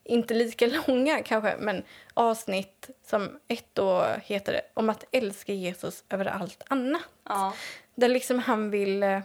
[0.04, 1.84] Inte lika långa kanske, men
[2.14, 7.02] avsnitt som ett då heter det om att älska Jesus över allt annat.
[7.24, 7.54] Ja.
[7.96, 9.20] Där liksom han vill eh,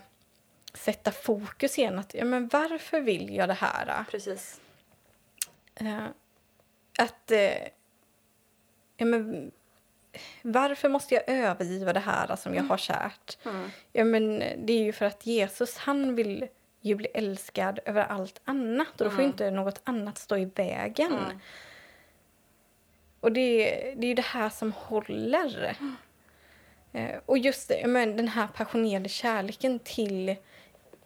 [0.74, 1.98] sätta fokus igen.
[1.98, 4.04] Att, ja, men varför vill jag det här?
[4.10, 4.60] Precis.
[5.74, 6.04] Eh,
[6.98, 7.30] att...
[7.30, 7.68] Eh,
[8.96, 9.50] ja, men,
[10.42, 13.38] varför måste jag övergiva det här som jag har kärt?
[13.44, 13.70] Mm.
[13.92, 16.48] Ja, men, det är ju för att Jesus han vill
[16.80, 19.00] ju bli älskad över allt annat.
[19.00, 21.12] Och då får ju inte något annat stå i vägen.
[21.12, 21.38] Mm.
[23.20, 23.64] Och det,
[23.96, 25.76] det är ju det här som håller.
[26.92, 30.36] Eh, och just det, men den här passionerade kärleken till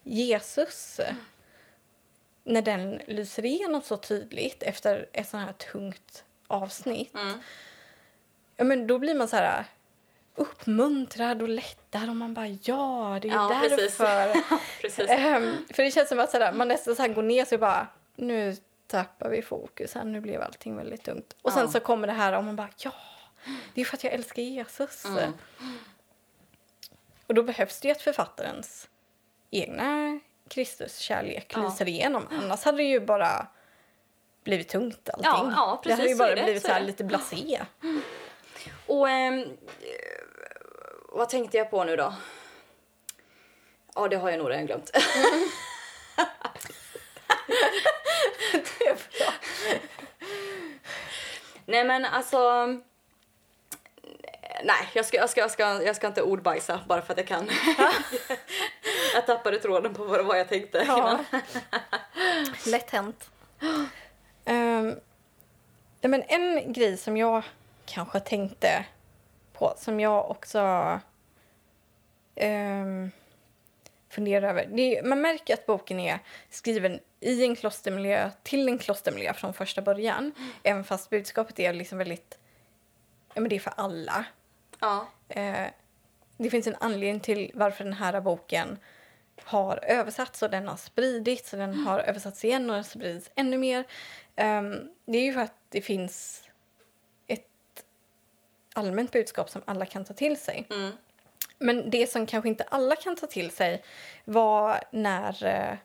[0.03, 0.99] Jesus.
[2.43, 7.15] När den lyser igenom så tydligt efter ett sånt här tungt avsnitt.
[7.15, 7.39] Mm.
[8.55, 9.65] Ja, men då blir man så här
[10.35, 14.35] uppmuntrad och lättad och man bara ja, det är Ja, därför.
[14.81, 15.09] Precis.
[15.09, 18.55] Ehm, för det känns som att sådär, man nästan så går ner och bara nu
[18.87, 21.35] tappar vi fokus här, nu blev allting väldigt tungt.
[21.41, 21.67] Och sen Ja.
[21.71, 22.91] så kommer det här och man bara ja,
[23.73, 25.05] det är för att jag älskar Jesus.
[25.05, 25.33] Mm.
[27.27, 28.87] Och då behövs det ju att författarens
[29.51, 31.63] egna Kristuskärlek Ja.
[31.69, 32.27] lyser igenom.
[32.31, 33.47] Annars hade det ju bara
[34.43, 35.25] blivit tungt allting.
[35.31, 36.85] Ja, ja, det hade precis, ju är bara det, blivit så så är det.
[36.85, 37.61] lite blasé.
[38.87, 39.45] Och eh,
[41.09, 42.13] vad tänkte jag på nu då?
[43.95, 44.91] Ja, det har jag nog redan glömt.
[51.65, 52.67] Nej men alltså...
[54.65, 57.27] Nej, jag ska, jag, ska, jag, ska, jag ska inte ordbajsa bara för att jag
[57.27, 57.49] kan.
[59.13, 60.97] jag tappade tråden på vad jag tänkte Ja.
[60.97, 61.25] innan.
[62.67, 63.29] Lätt hänt.
[64.45, 64.95] Um,
[66.01, 67.43] ja, men en grej som jag
[67.85, 68.85] kanske tänkte
[69.53, 70.59] på, som jag också
[72.35, 73.11] um,
[74.09, 74.65] funderar över.
[74.65, 79.81] Det man märker att boken är skriven i en klostermiljö, till en klostermiljö från första
[79.81, 80.31] början.
[80.63, 82.37] Även fast budskapet är liksom väldigt,
[83.33, 84.25] ja men det är för alla.
[84.79, 85.67] Ja, Eh,
[86.37, 88.79] det finns en anledning till varför den här boken
[89.43, 93.57] har översatts och den har spridits och den har översatts igen och den sprids ännu
[93.57, 93.83] mer.
[94.35, 96.43] Ehm, det är ju för att det finns
[97.27, 97.85] ett
[98.73, 100.67] allmänt budskap som alla kan ta till sig.
[100.69, 100.91] mm.
[101.57, 103.83] Men det som kanske inte alla kan ta till sig
[104.25, 105.77] var när eh,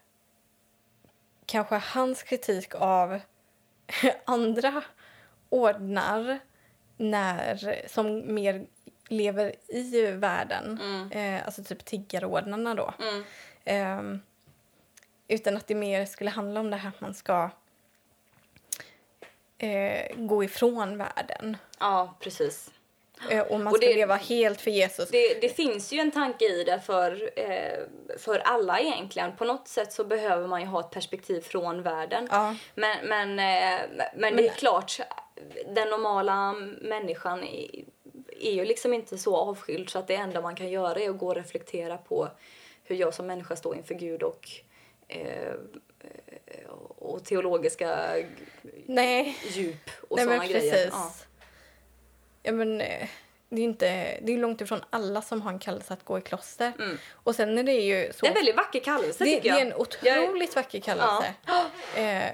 [1.46, 3.20] kanske hans kritik av
[4.24, 4.82] andra
[5.48, 6.40] ordnar
[7.00, 8.66] när, som mer
[9.08, 10.80] lever i världen,
[11.12, 12.94] eh, alltså typ tiggarordnarna då.
[13.02, 13.24] Mm.
[13.64, 14.20] Ehm,
[15.28, 17.50] utan att det mer skulle handla om det här att man ska
[19.58, 21.56] eh, gå ifrån världen.
[21.80, 22.70] ja precis.
[23.30, 25.10] Eh, och man Och ska det- leva helt för Jesus.
[25.10, 27.78] Det, det finns ju en tanke i det för, eh,
[28.18, 29.36] för alla egentligen.
[29.36, 32.28] På något sätt så behöver man ju ha ett perspektiv från världen.
[32.30, 32.56] Ja.
[32.74, 33.80] Men, men, eh,
[34.14, 35.00] men det är klart,
[35.74, 37.84] den normala människan är,
[38.40, 41.26] ju liksom inte så avskild så att det enda man kan göra är att gå
[41.26, 42.28] och reflektera på
[42.84, 44.48] hur jag som människa står inför Gud och,
[45.08, 45.52] eh,
[46.98, 48.16] och teologiska
[48.86, 50.88] Nej, djup och Nej men grejer.
[50.92, 51.12] Ja.
[52.42, 53.08] Ja, men, eh,
[53.48, 56.20] det är inte, det är långt ifrån alla som har en kallelse att gå i
[56.20, 56.72] kloster.
[56.78, 56.98] Mm.
[57.12, 58.18] Och sen är det ju så...
[58.20, 59.60] Det är en väldigt vacker kallelse det, tycker det jag.
[59.60, 61.34] är en otroligt vacker kallelse.
[61.96, 62.30] Eh,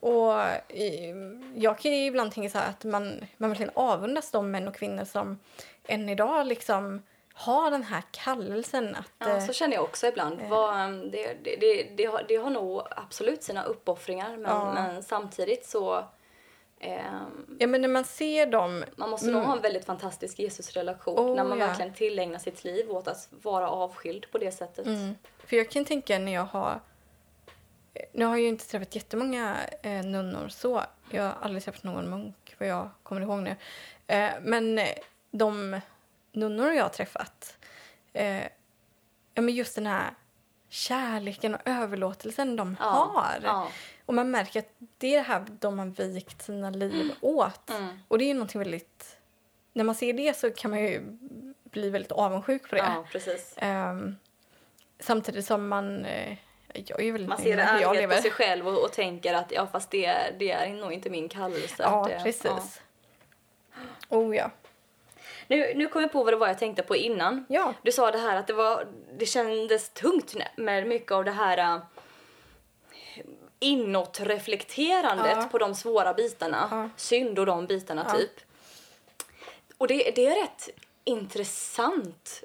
[0.00, 1.16] och eh,
[1.54, 5.04] jag kan ju ibland tänka så att man, man verkligen avundas de män och kvinnor
[5.04, 5.38] som
[5.86, 7.02] än idag liksom
[7.34, 9.12] har den här kallelsen att...
[9.18, 10.40] Ja, eh, så känner jag också ibland.
[10.48, 14.72] Vad, um, det, det, det, det, har, det har nog absolut sina uppoffringar men, Ja.
[14.74, 16.04] men samtidigt så
[16.80, 18.84] ehm, ja, men när man ser dem...
[18.96, 21.30] man måste nog ha en väldigt fantastisk Jesusrelation Mm.
[21.30, 21.66] Oh, när man ja.
[21.66, 24.86] verkligen tillägnar sitt liv åt att vara avskild på det sättet.
[24.86, 25.14] Mm.
[25.46, 26.80] För jag kan tänka när jag har...
[28.12, 30.82] Nu har jag ju inte träffat jättemånga eh, nunnor så.
[31.10, 33.56] Jag har aldrig träffat någon munk vad jag kommer ihåg nu.
[34.06, 34.88] Eh, men eh,
[35.30, 35.80] de
[36.32, 37.56] nunnor jag har träffat,
[38.12, 38.42] eh,
[39.34, 40.10] ja men just den här
[40.68, 43.38] kärleken och överlåtelsen de Ja, har.
[43.42, 43.68] ja.
[44.06, 47.70] Och man märker att det är det här de har vikt sina liv åt.
[47.70, 47.98] Mm.
[48.08, 49.16] Och det är ju någonting väldigt...
[49.72, 51.18] När man ser det så kan man ju
[51.64, 52.82] bli väldigt avundsjuk på det.
[52.82, 53.54] Ja, precis.
[53.56, 54.16] Ehm,
[55.00, 56.06] samtidigt som man...
[56.74, 59.90] jag är väldigt Man ser ärlighet på sig själv och, och tänker att ja, fast
[59.90, 61.74] det, är- det är nog inte min kallelse.
[61.82, 62.44] Ja, det, precis.
[62.44, 63.80] ja.
[64.08, 64.50] Oh ja.
[65.46, 67.44] Nu, nu kom jag på vad det var jag tänkte på innan.
[67.48, 67.74] Ja.
[67.82, 68.86] Du sa det här att det, var,
[69.18, 71.78] det kändes tungt med mycket av det här äh,
[73.58, 75.48] inåtreflekterandet Ja.
[75.50, 76.68] på de svåra bitarna.
[76.70, 76.90] Ja.
[76.96, 78.14] Synd och de bitarna Ja.
[78.18, 78.40] typ.
[79.78, 80.68] Och det, det är rätt
[81.04, 82.44] intressant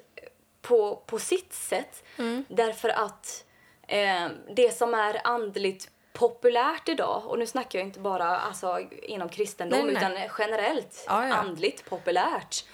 [0.62, 2.04] på, på sitt sätt.
[2.18, 2.44] Mm.
[2.48, 3.44] Därför att
[3.86, 9.28] eh, det som är andligt populärt idag, och nu snackar jag inte bara alltså, inom
[9.28, 9.96] kristendom Nej, nej.
[9.96, 11.34] utan generellt Ja, ja.
[11.34, 12.64] andligt populärt,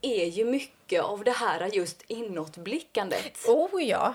[0.00, 3.48] är ju mycket av det här just inåtblickandet.
[3.48, 4.14] Oh ja.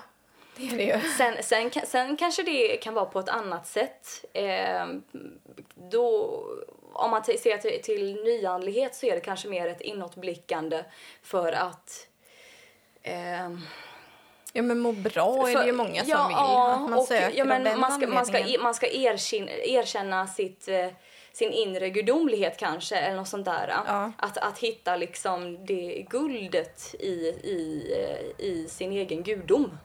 [0.55, 1.11] Det är det ju.
[1.17, 4.25] Sen, sen, sen kanske det kan vara på ett annat sätt.
[4.33, 4.87] Eh,
[5.75, 6.43] då,
[6.93, 10.83] om man ser till, till nyandlighet så är det kanske mer ett inåtblickande
[11.23, 12.07] för att
[13.03, 13.61] ehm,
[14.53, 16.37] Ja, men må bra är det ju många som ja, vill.
[16.37, 20.67] Att man och, söker ja, men man ska, man ska, man ska erkänna, erkänna sitt,
[20.67, 20.87] eh,
[21.33, 23.73] sin inre gudomlighet kanske, eller något sånt där.
[23.87, 24.11] Ja.
[24.17, 27.09] Att, att hitta liksom det guldet i,
[27.43, 29.77] i, eh, i sin egen gudom.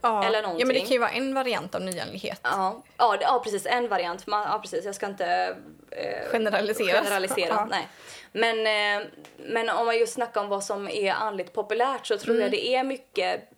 [0.00, 0.24] ja.
[0.24, 2.40] eller Ja, men det kan ju vara en variant av nyandlighet.
[2.42, 3.66] Ja, ja, det- ja precis.
[3.66, 4.26] En variant.
[4.26, 4.84] Man, ja, precis.
[4.84, 5.56] Jag ska inte
[5.90, 7.04] eh, Generaliseras.
[7.04, 7.48] generalisera.
[7.48, 7.64] Ja.
[7.70, 7.88] Nej.
[8.32, 8.58] Men,
[9.00, 12.42] eh, men om man just snackar om vad som är andligt populärt så tror Mm.
[12.42, 13.50] jag det är mycket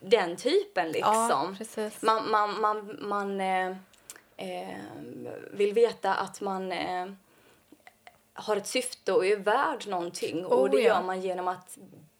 [0.00, 1.56] den typen Ja, liksom.
[1.58, 2.02] precis.
[2.02, 3.68] man man, man, man eh,
[4.36, 4.76] eh,
[5.50, 7.06] vill veta att man eh,
[8.34, 10.46] har ett syfte och är värd någonting.
[10.46, 10.84] och Oh, det ja.
[10.94, 11.78] gör man genom att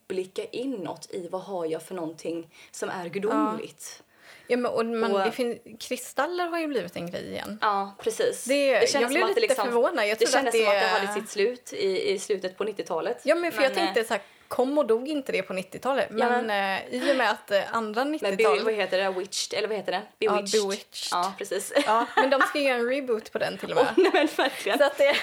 [0.08, 4.02] blicka inåt i vad har jag för någonting som är gudomligt.
[4.46, 7.58] Ja, men, och, men Och- det fin- kristaller har ju blivit en grej igen.
[7.60, 8.44] Ja, precis.
[8.44, 10.08] Det- jag kändes blev det lite liksom, förvånad.
[10.08, 12.64] Jag det kändes att som att det det- hade sitt slut i, i slutet på
[12.64, 13.20] 90-talet.
[13.24, 16.10] Ja, men för jag eh, tänkte så här, kom och dog inte det på 90-talet?
[16.10, 18.64] Men men- eh, i och med att eh, andra Men be, 90-tal...
[18.64, 19.10] vad heter det?
[19.10, 19.58] Witched?
[19.58, 20.02] Eller vad heter den?
[20.18, 20.62] Bewitched.
[20.62, 21.08] Bewitched.
[21.10, 21.72] Ja, precis.
[21.86, 23.86] Ja, men de ska göra en reboot på den till och med.
[23.96, 24.78] Nej, men.
[24.78, 25.14] Så att det,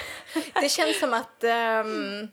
[0.60, 2.28] det känns som att ehm,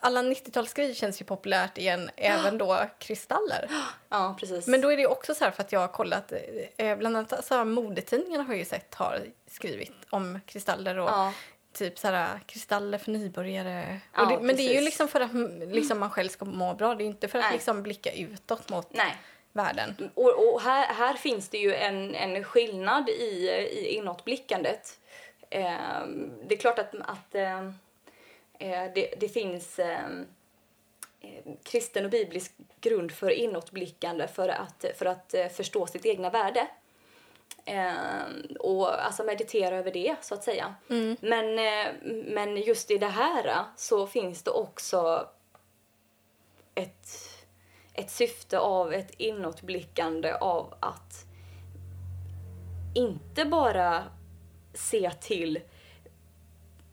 [0.00, 3.70] alla 90-talsgrejer känns ju populärt igen, även då kristaller.
[4.08, 4.66] Ja, precis.
[4.66, 6.32] Men då är det också så här för att jag har kollat,
[6.76, 11.32] eh, bland annat så modetidningarna har ju sett har skrivit om kristaller och Ja.
[11.78, 14.00] Typ så här kristaller för nybörjare.
[14.14, 16.74] Ja, det, men det är ju liksom för att mm, liksom, man själv ska må
[16.74, 17.52] bra, det är inte för att Nej.
[17.52, 19.16] liksom blicka utåt mot Nej.
[19.52, 20.10] världen.
[20.14, 24.98] Och, och här, här finns det ju en, en skillnad i, i inåtblickandet.
[25.50, 26.06] Eh,
[26.46, 27.66] det är klart att, att eh,
[28.58, 30.04] eh, det, det finns eh,
[31.20, 36.30] eh, kristen och biblisk grund för inåtblickande för att, för att eh, förstå sitt egna
[36.30, 36.68] värde.
[37.64, 38.22] Eh,
[38.60, 40.74] och alltså meditera över det, så att säga.
[41.20, 41.92] Men, eh,
[42.26, 45.28] men just i det här så finns det också
[46.74, 47.08] ett,
[47.94, 51.24] ett syfte av ett inåtblickande av att
[52.94, 54.04] inte bara
[54.74, 55.60] se till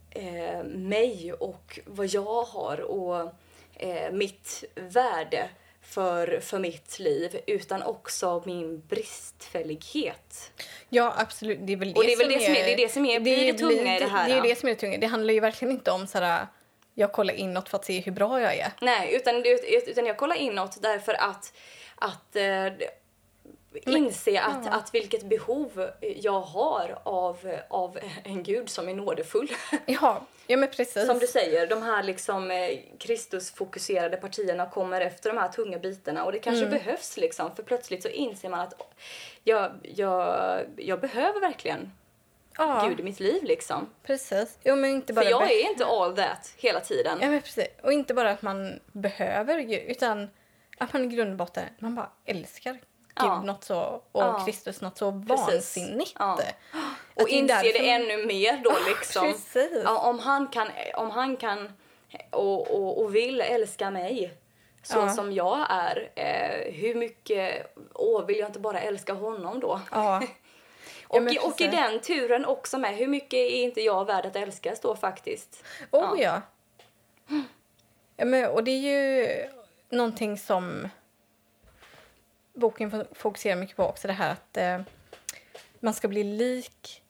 [0.10, 3.34] eh, mig och vad jag har och
[3.73, 5.49] eh, mitt värde
[5.86, 10.52] för, för mitt liv utan också min bristfällighet.
[10.89, 11.60] Ja, absolut.
[11.62, 12.89] Det är väl det, Och det är väl som det som är- det är det
[12.91, 14.98] som är- blir det tunga i det här, Det är det som är det tunga.
[14.98, 16.48] Det handlar ju verkligen inte om så här,
[16.93, 18.71] jag kollar inåt för att se hur bra jag är.
[18.82, 21.54] Nej, utan, det- utan jag kollar inåt därför att,
[21.95, 22.67] att eh,
[23.86, 29.52] inse att, att vilket behov jag har av, av en gud som är nådefull.
[29.86, 31.05] Ja, ja men precis.
[31.05, 36.23] Som du säger, de här liksom eh, Kristusfokuserade partierna kommer efter de här tunga bitarna
[36.25, 38.73] och det kanske behövs liksom för plötsligt så inser man att
[39.43, 41.91] jag, jag, jag behöver verkligen
[42.58, 43.89] ja, Gud i mitt liv liksom.
[44.03, 44.58] precis.
[44.63, 47.17] Jo, men inte För bara jag be- är inte all that hela tiden.
[47.21, 47.67] Ja, men precis.
[47.84, 50.29] Och inte bara att man behöver Gud, utan
[50.77, 52.77] att man i grund och botten, man bara älskar
[53.19, 53.41] Gud Ja.
[53.41, 53.80] något så,
[54.12, 54.45] och Ja.
[54.45, 55.47] Kristus något så Precis.
[55.54, 56.13] vansinnigt.
[56.19, 56.34] Ja.
[56.34, 56.39] Att
[57.15, 59.34] Och det är inser därför- det ännu mer då liksom.
[59.84, 61.73] Ja, om han kan, om han kan
[62.30, 64.34] och, och, och vill älska mig
[64.84, 65.10] så Ja.
[65.10, 69.82] som jag är, eh, hur mycket, åh, vill jag inte bara älska honom då?
[69.91, 70.21] Ja.
[71.08, 74.36] Och, i, och i den turen också med, hur mycket är inte jag värd att
[74.36, 75.63] älskas då faktiskt?
[75.91, 76.41] Oh ja.
[78.17, 79.28] ja men, och det är ju
[79.89, 80.89] någonting som
[82.55, 84.07] boken fo- fokuserar mycket på också.
[84.07, 84.81] Det här att eh,
[85.79, 87.01] man ska bli lik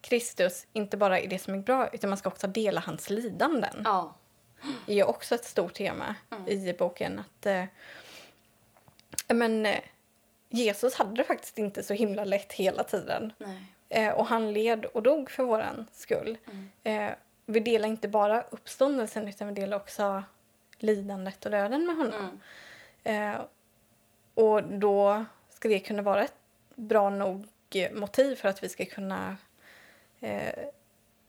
[0.00, 3.82] Kristus, inte bara i det som är bra, utan man ska också dela hans lidanden.
[3.84, 4.14] Ja.
[4.86, 6.14] Det är också ett stort tema
[6.46, 7.18] i boken.
[7.18, 7.64] Att, eh,
[9.28, 9.80] men, eh,
[10.48, 13.32] Jesus hade det faktiskt inte så himla lätt hela tiden.
[13.88, 16.38] Eh, och han led och dog för våran skull.
[16.82, 17.10] Eh,
[17.46, 20.22] vi delar inte bara uppståndelsen utan vi delar också
[20.78, 22.40] lidandet och döden med honom.
[23.04, 23.40] Eh,
[24.34, 26.34] och då ska det kunna vara ett
[26.74, 29.36] bra nog eh, motiv för att vi ska kunna
[30.20, 30.54] eh,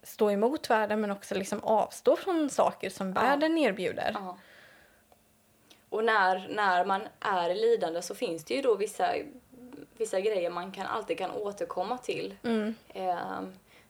[0.04, 4.12] stå emot världen men också liksom avstå från saker som världen erbjuder.
[4.14, 4.38] Ja.
[5.90, 9.14] Och när, när man är lidande så finns det ju då vissa,
[9.98, 12.36] vissa grejer man kan, alltid kan återkomma till.
[12.44, 12.76] Mm.
[12.94, 13.42] Eh,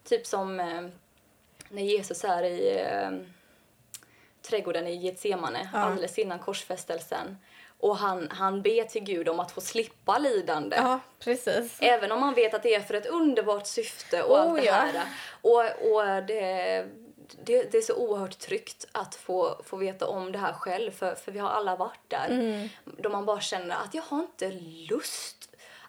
[0.04, 0.82] typ som eh,
[1.69, 3.12] när Jesus är i eh,
[4.41, 5.80] trädgården i Getsemane Ja.
[5.80, 7.38] alldeles innan korsfästelsen.
[7.86, 10.76] Och han, han ber till Gud om att få slippa lidande.
[10.76, 11.78] Ja, precis.
[11.80, 14.65] Även om man vet att det är för ett underbart syfte och Oh, allt det
[14.65, 14.74] ja.
[14.74, 15.06] här.
[15.41, 16.86] Och, och det,
[17.43, 21.15] det, det är så oerhört tryggt att få, få veta om det här själv, för,
[21.15, 22.28] för vi har alla varit där.
[22.30, 22.69] Mm.
[22.86, 24.52] Då man bara känner att jag har inte
[24.89, 25.44] lust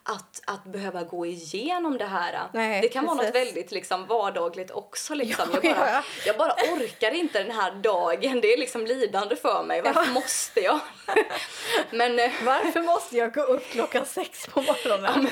[0.09, 2.49] att, att behöva gå igenom det här.
[2.53, 3.47] Nej, det kan vara något precis.
[3.47, 5.14] väldigt liksom, vardagligt också.
[5.14, 5.49] Liksom.
[5.53, 6.03] Ja, jag, bara, ja.
[6.27, 8.40] jag bara orkar inte den här dagen.
[8.40, 9.83] Det är liksom lidande för mig.
[9.83, 10.11] Varför Ja.
[10.12, 10.81] måste jag?
[11.90, 12.19] Men...
[12.19, 15.29] eh, Varför måste jag gå upp klockan sex på morgonen?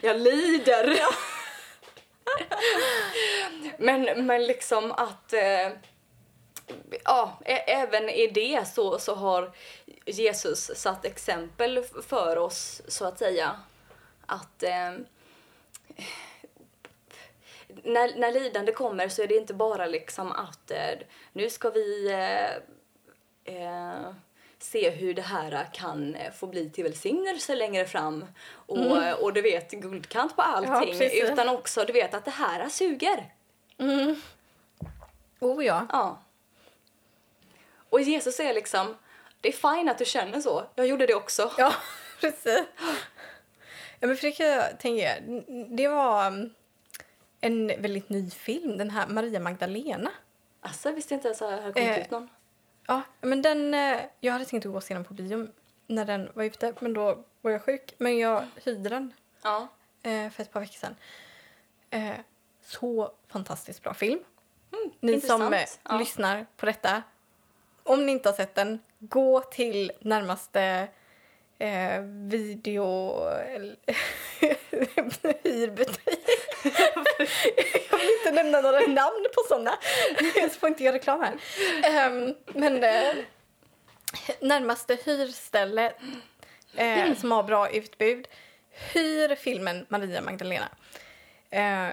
[0.00, 0.98] Jag lider.
[3.78, 5.32] men, men liksom att...
[5.32, 5.68] Eh,
[7.04, 9.52] ja, även i det så, så har
[10.06, 13.56] Jesus satt exempel för oss, så att säga.
[14.26, 14.62] Att...
[14.62, 14.92] Eh,
[17.84, 20.98] när, när lidande kommer så är det inte bara liksom att eh,
[21.32, 22.50] nu ska vi eh,
[23.56, 24.10] eh,
[24.58, 29.70] se hur det här kan få bli till välsignelse längre fram och, och du vet
[29.70, 31.30] guldkant på allting precis.
[31.30, 33.34] utan också du vet att det här suger.
[35.40, 35.86] Oh ja.
[35.92, 36.22] Ja.
[37.92, 38.96] Och Jesus är liksom,
[39.40, 40.66] det är fine att du känner så.
[40.74, 41.52] Jag gjorde det också.
[41.58, 41.74] Ja,
[42.20, 42.62] precis.
[44.00, 45.08] Ja, men för det kan jag tänka,
[45.76, 46.54] det var um,
[47.40, 50.10] en väldigt ny film, den här Maria Magdalena.
[50.60, 52.28] Alltså, jag visste inte ens att det hade kommit Eh, ut någon.
[52.86, 55.48] Ja, men den, eh, jag hade tänkt att gå och se den på bio
[55.86, 57.94] när den var ute, men då var jag sjuk.
[57.98, 59.12] Men jag hyrde den
[59.42, 59.68] Ja.
[60.02, 60.96] eh, för ett par veckor sedan.
[61.90, 62.12] Eh,
[62.64, 64.20] så fantastiskt bra film.
[64.72, 65.42] Mm, Ni intressant.
[65.42, 65.98] som ja.
[65.98, 67.02] lyssnar på detta,
[67.82, 70.88] om ni inte har sett den, gå till närmaste
[71.58, 73.14] eh, video...
[75.44, 76.18] hyrbutik.
[77.90, 79.78] jag vill inte nämna några namn på såna.
[80.34, 81.34] Jag får inte göra reklam här.
[81.84, 83.14] Ehm, men eh,
[84.40, 85.92] närmaste hyrställe
[86.76, 88.28] eh, som har bra utbud,
[88.92, 90.68] hyr filmen Maria Magdalena.
[91.50, 91.88] Eh,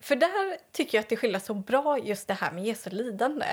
[0.00, 3.46] för där tycker jag att det skildras så bra just det här med Jesu lidande.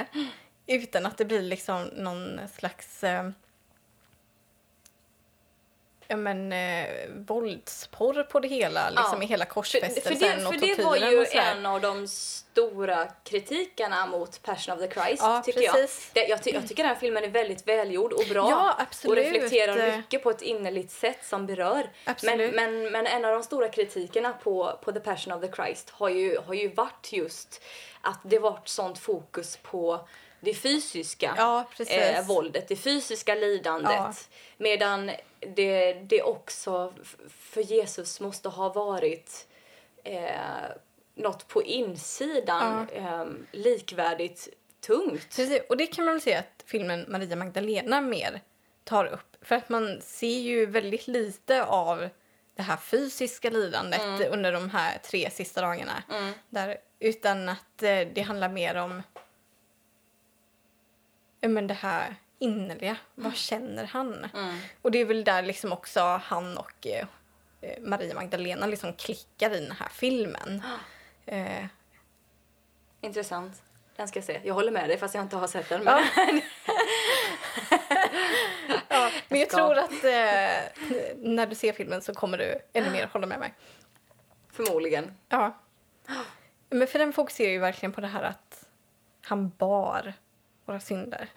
[0.68, 3.30] Utan att det blir liksom någon slags eh,
[6.08, 6.88] ja, men, eh,
[7.28, 9.24] våldsporr på det hela, liksom Ja.
[9.24, 13.08] i hela För, korsfästelsen för, det, och för det var ju en av de stora
[13.24, 16.12] kritikerna mot Passion of the Christ, Ja, tycker precis.
[16.14, 16.30] jag.
[16.30, 18.50] Jag, ty, jag tycker den här filmen är väldigt välgjord och bra.
[18.50, 19.18] Ja, absolut.
[19.18, 21.90] Och reflekterar mycket på ett innerligt sätt som berör.
[22.24, 25.90] Men, men, men en av de stora kritikerna på, på The Passion of the Christ
[25.90, 27.64] har ju, har ju varit just
[28.02, 30.08] att det varit sånt fokus på
[30.44, 33.94] det fysiska Ja, eh, våldet, det fysiska lidandet.
[33.94, 34.14] Ja.
[34.58, 36.94] Medan det, det också
[37.30, 39.48] för Jesus måste ha varit
[40.04, 40.32] eh,
[41.16, 44.50] något på insidan eh, likvärdigt
[44.86, 45.36] tungt.
[45.36, 48.42] Precis, och det kan man väl säga att filmen Maria Magdalena mer
[48.84, 49.38] tar upp.
[49.42, 52.10] För att man ser ju väldigt lite av
[52.56, 54.34] det här fysiska lidandet Mm.
[54.34, 56.04] under de här tre sista dagarna.
[56.50, 59.13] Där, utan att eh, det handlar mer om ja,
[61.50, 62.98] men det här innerliga.
[63.16, 64.30] Vad känner han?
[64.34, 64.58] Mm.
[64.82, 67.06] Och det är väl där liksom också han och eh,
[67.62, 70.64] eh, Maria Magdalena liksom klickar i den här filmen.
[71.26, 71.66] Eh,
[73.02, 73.62] Intressant.
[73.96, 74.42] Den ska jag se.
[74.44, 75.84] Jag håller med dig fast jag inte har sett den.
[75.86, 76.04] Ja.
[76.16, 76.42] Men
[78.90, 79.58] Ja, men jag ska.
[79.58, 83.54] tror att eh, när du ser filmen så kommer du ännu mer hålla med mig.
[84.52, 85.18] förmodligen.
[85.30, 85.58] Ja.
[86.70, 88.66] Men för den fokuserar ju verkligen på det här att
[89.26, 90.14] han bar
[90.66, 91.28] våra synder.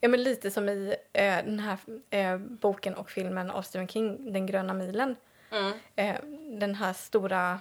[0.00, 1.78] Ja, men lite som i eh, den här
[2.10, 5.16] eh, boken och filmen av Stephen King, Den gröna milen.
[5.50, 5.72] Mm.
[5.96, 6.16] Eh,
[6.58, 7.60] den här stora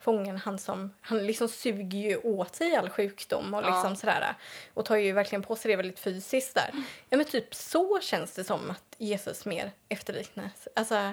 [0.00, 3.70] fången, han som han liksom suger ju åt sig all sjukdom och Ja.
[3.70, 4.34] liksom sådär.
[4.74, 6.70] Och tar ju verkligen på sig det väldigt fysiskt där.
[7.08, 10.68] Ja men typ så känns det som att Jesus mer efterliknas.
[10.76, 11.12] Alltså,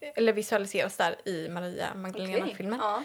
[0.00, 2.78] eller visualiseras där i Maria Magdalena-filmen.
[2.82, 3.02] Ja.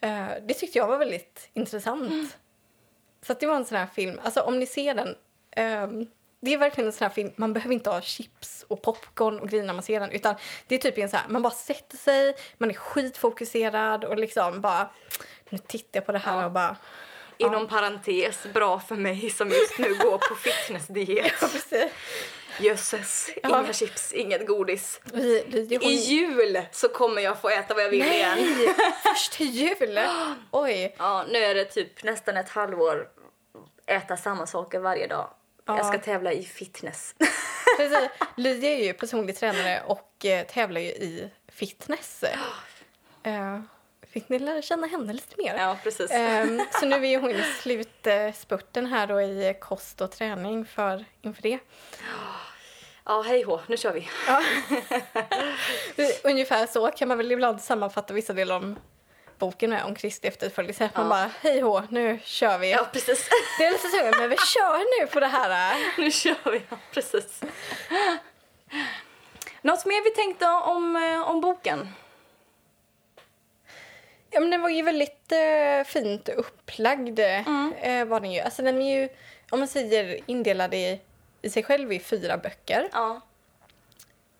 [0.00, 2.38] Eh, det tyckte jag var väldigt intressant.
[3.26, 5.14] Så det var en sån här film, alltså om ni ser den,
[5.56, 6.06] ehm,
[6.40, 9.48] det är verkligen en sån här film, man behöver inte ha chips och popcorn och
[9.48, 10.34] grejer när man ser den, utan
[10.66, 14.60] det är typ en så här, man bara sätter sig, man är skitfokuserad och liksom
[14.60, 14.90] bara,
[15.48, 16.44] nu tittar jag på det här Ja.
[16.44, 16.76] och bara,
[17.38, 21.32] Inom parentes, bra för mig som just nu går på fitnessdiet.
[21.70, 21.88] ja.
[22.60, 23.60] Jösses, Ja.
[23.62, 25.00] inga chips, inget godis.
[25.12, 28.38] Vi, vi, I jul så kommer jag få äta vad jag vill igen.
[28.38, 30.00] Nej, först till jul!
[30.50, 30.94] Oj.
[30.98, 33.08] Ja, nu är det typ nästan ett halvår
[33.86, 35.30] äta samma saker varje dag.
[35.66, 35.76] Ja.
[35.76, 37.14] Jag ska tävla i fitness.
[37.76, 38.10] Precis.
[38.36, 42.24] Lydia är ju personlig tränare och eh, tävlar ju i fitness.
[43.26, 43.60] Eh,
[44.02, 45.54] fick ni lära känna henne lite mer?
[45.58, 46.10] ja, precis.
[46.10, 51.42] Ehm, så nu är hon i slutspurten här då i kost och träning för, inför
[51.42, 51.58] det.
[53.04, 54.08] Ja, hej hå, nu kör vi.
[54.26, 54.42] Ja.
[56.24, 58.76] Ungefär så kan man väl ibland sammanfatta vissa delar om
[59.46, 60.90] boken med om Kristi efterföljelse.
[60.94, 61.08] Man Ja.
[61.10, 62.70] bara, hej hå, nu kör vi.
[62.70, 63.28] Ja, precis.
[63.58, 65.76] Det är lite så, men vi kör nu på det här.
[66.00, 67.40] nu kör vi, ja, precis.
[69.62, 71.88] Något mer vi tänkte om, eh, om boken?
[74.30, 77.18] Ja, men den var ju väldigt eh, fint upplagd.
[77.20, 78.40] Eh, var den ju.
[78.40, 79.08] Alltså den är ju,
[79.50, 81.00] om man säger indelad i,
[81.42, 82.88] i sig själv i fyra böcker.
[82.92, 83.20] Ja.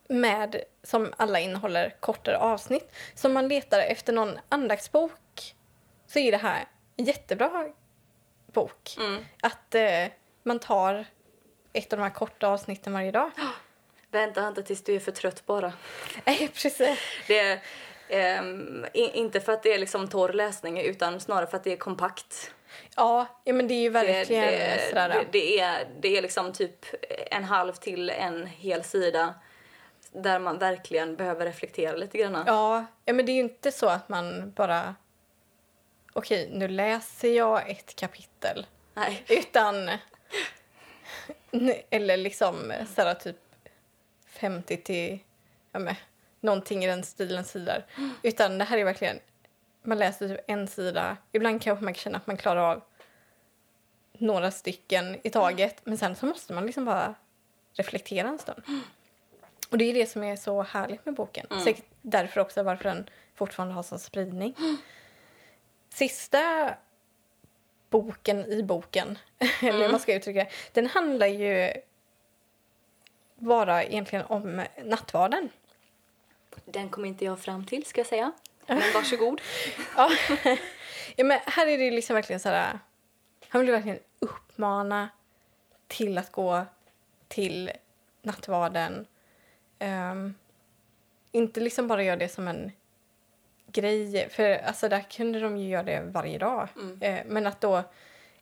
[0.07, 2.91] Med, som alla innehåller kortare avsnitt.
[3.15, 5.55] Så om man letar efter någon andaktsbok
[6.07, 6.65] så är det här
[6.97, 7.67] en jättebra
[8.53, 8.95] bok.
[8.97, 9.25] Mm.
[9.41, 10.05] Att eh,
[10.43, 11.05] man tar
[11.73, 13.31] ett av de här korta avsnitten varje dag.
[14.11, 15.73] Vänta inte tills du är för trött bara.
[16.25, 16.99] Nej, precis.
[17.27, 17.59] Det är,
[18.93, 21.77] i, inte för att det är liksom torr läsning utan snarare för att det är
[21.77, 22.51] kompakt.
[22.95, 25.09] Ja, ja men det är ju Det, verkligen det, sådär.
[25.09, 26.85] det, det, är, det är liksom typ
[27.31, 29.33] en halv till en hel sida
[30.15, 32.43] där man verkligen behöver reflektera lite grann.
[32.47, 34.95] Ja, ja, men det är ju inte så att man bara...
[36.13, 38.65] Okej, nu läser jag ett kapitel.
[38.93, 39.23] Nej.
[39.29, 39.89] Utan...
[41.89, 43.37] Eller liksom sådär typ
[44.25, 45.19] 50 till
[45.71, 45.95] ja, men,
[46.39, 47.83] någonting i den stilen sidor.
[48.23, 49.19] Utan det här är verkligen,
[49.81, 52.81] man läser typ en sida, ibland kanske man kan känna att man klarar av
[54.13, 57.15] några stycken i taget, men sen så måste man liksom bara
[57.73, 58.63] reflektera en stund.
[59.69, 61.47] Och det är det som är så härligt med boken.
[61.63, 64.55] Säkert därför också varför den fortfarande har sån spridning.
[65.89, 66.75] Sista
[67.89, 69.17] boken i boken,
[69.61, 71.73] eller hur man ska uttrycka det, den handlar ju
[73.35, 75.49] bara egentligen om nattvarden.
[76.65, 78.31] Den kom inte jag fram till ska jag säga.
[78.67, 79.41] Men varsågod.
[79.97, 80.11] Ja.
[81.15, 82.79] ja, men här är det liksom verkligen så här...
[83.49, 85.09] Han vill verkligen uppmana
[85.87, 86.65] till att gå
[87.27, 87.71] till
[88.21, 89.07] nattvarden.
[89.79, 90.33] Ehm,
[91.31, 92.71] inte liksom bara göra det som en
[93.67, 96.67] grej, för alltså där kunde de ju göra det varje dag.
[97.01, 97.83] Eh, men att då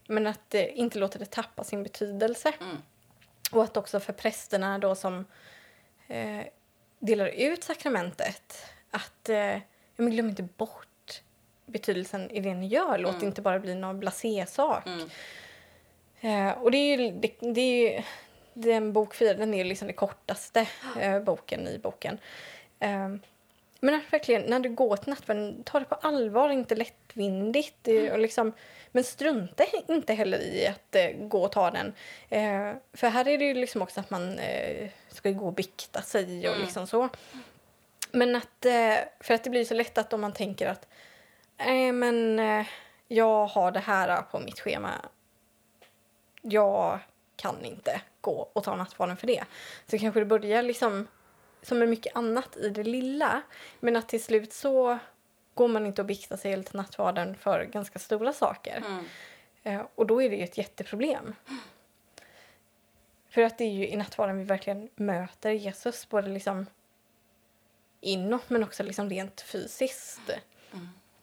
[0.07, 2.53] men att eh, inte låta det tappa sin betydelse.
[2.61, 2.77] Mm.
[3.51, 5.25] Och att också för prästerna då som
[6.07, 6.41] eh,
[6.99, 9.29] delar ut sakramentet att
[9.95, 11.21] men glöm inte bort
[11.65, 12.97] betydelsen i det ni gör.
[12.97, 14.83] Låt det inte bara bli någon blasé-sak.
[16.21, 16.53] Mm.
[16.53, 18.03] Och det är ju, det, det är ju
[18.53, 20.67] den bok fyra, den är liksom den kortaste
[20.99, 22.17] eh, boken i boken.
[22.79, 23.09] Eh,
[23.83, 27.75] men att verkligen, när du går till nattvarden, ta det på allvar, inte lättvindigt.
[27.81, 28.53] Det, och liksom,
[28.91, 31.93] men strunta inte heller i att eh, gå och ta den.
[32.29, 36.01] Eh, för här är det ju liksom också att man eh, ska gå och bikta
[36.01, 37.09] sig och liksom så.
[38.11, 40.87] Men att, eh, för att det blir så lätt att om man tänker att
[41.57, 42.67] nej men eh,
[43.07, 44.91] jag har det här på mitt schema.
[46.41, 46.99] Jag
[47.35, 49.43] kan inte gå och ta nattvarden för det.
[49.87, 51.07] Så kanske det börjar liksom
[51.61, 53.41] som med mycket annat i det lilla.
[53.79, 54.97] Men att till slut så
[55.53, 58.83] går man inte och biktar sig eller till nattvarden för ganska stora saker.
[58.87, 59.05] Mm.
[59.63, 61.35] Eh, och då är det ju ett jätteproblem.
[63.29, 66.65] För att det är ju i nattvarden vi verkligen möter Jesus, både liksom
[68.01, 70.29] inåt men också liksom rent fysiskt.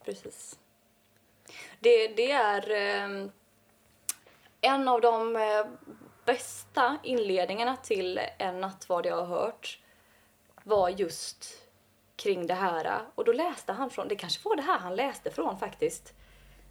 [0.04, 0.58] Precis.
[1.80, 3.28] Det, det är eh,
[4.60, 5.66] en av de eh,
[6.32, 9.78] bästa inledningarna till en nattvard jag har hört
[10.62, 11.44] var just
[12.16, 13.00] kring det här.
[13.14, 16.12] Och då läste han från, det kanske var det här han läste från faktiskt.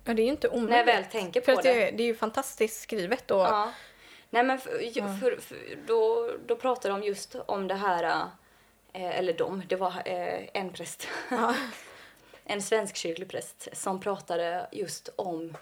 [0.03, 0.69] Ja, det är ju inte omöjligt.
[0.69, 1.91] När jag väl tänker på det.
[1.91, 3.73] Det är ju fantastiskt skrivet och Ja.
[4.29, 5.57] Nej men för, ju- för, för,
[5.87, 8.03] då, då pratade de just om det här,
[8.93, 11.07] eh, eller de, det var eh, en präst.
[11.29, 11.55] Ja.
[12.43, 15.57] en svensk kyrklig präst som pratade just om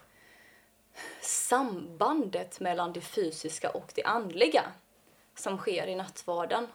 [1.22, 4.64] sambandet mellan det fysiska och det andliga
[5.36, 6.68] som sker i nattvarden.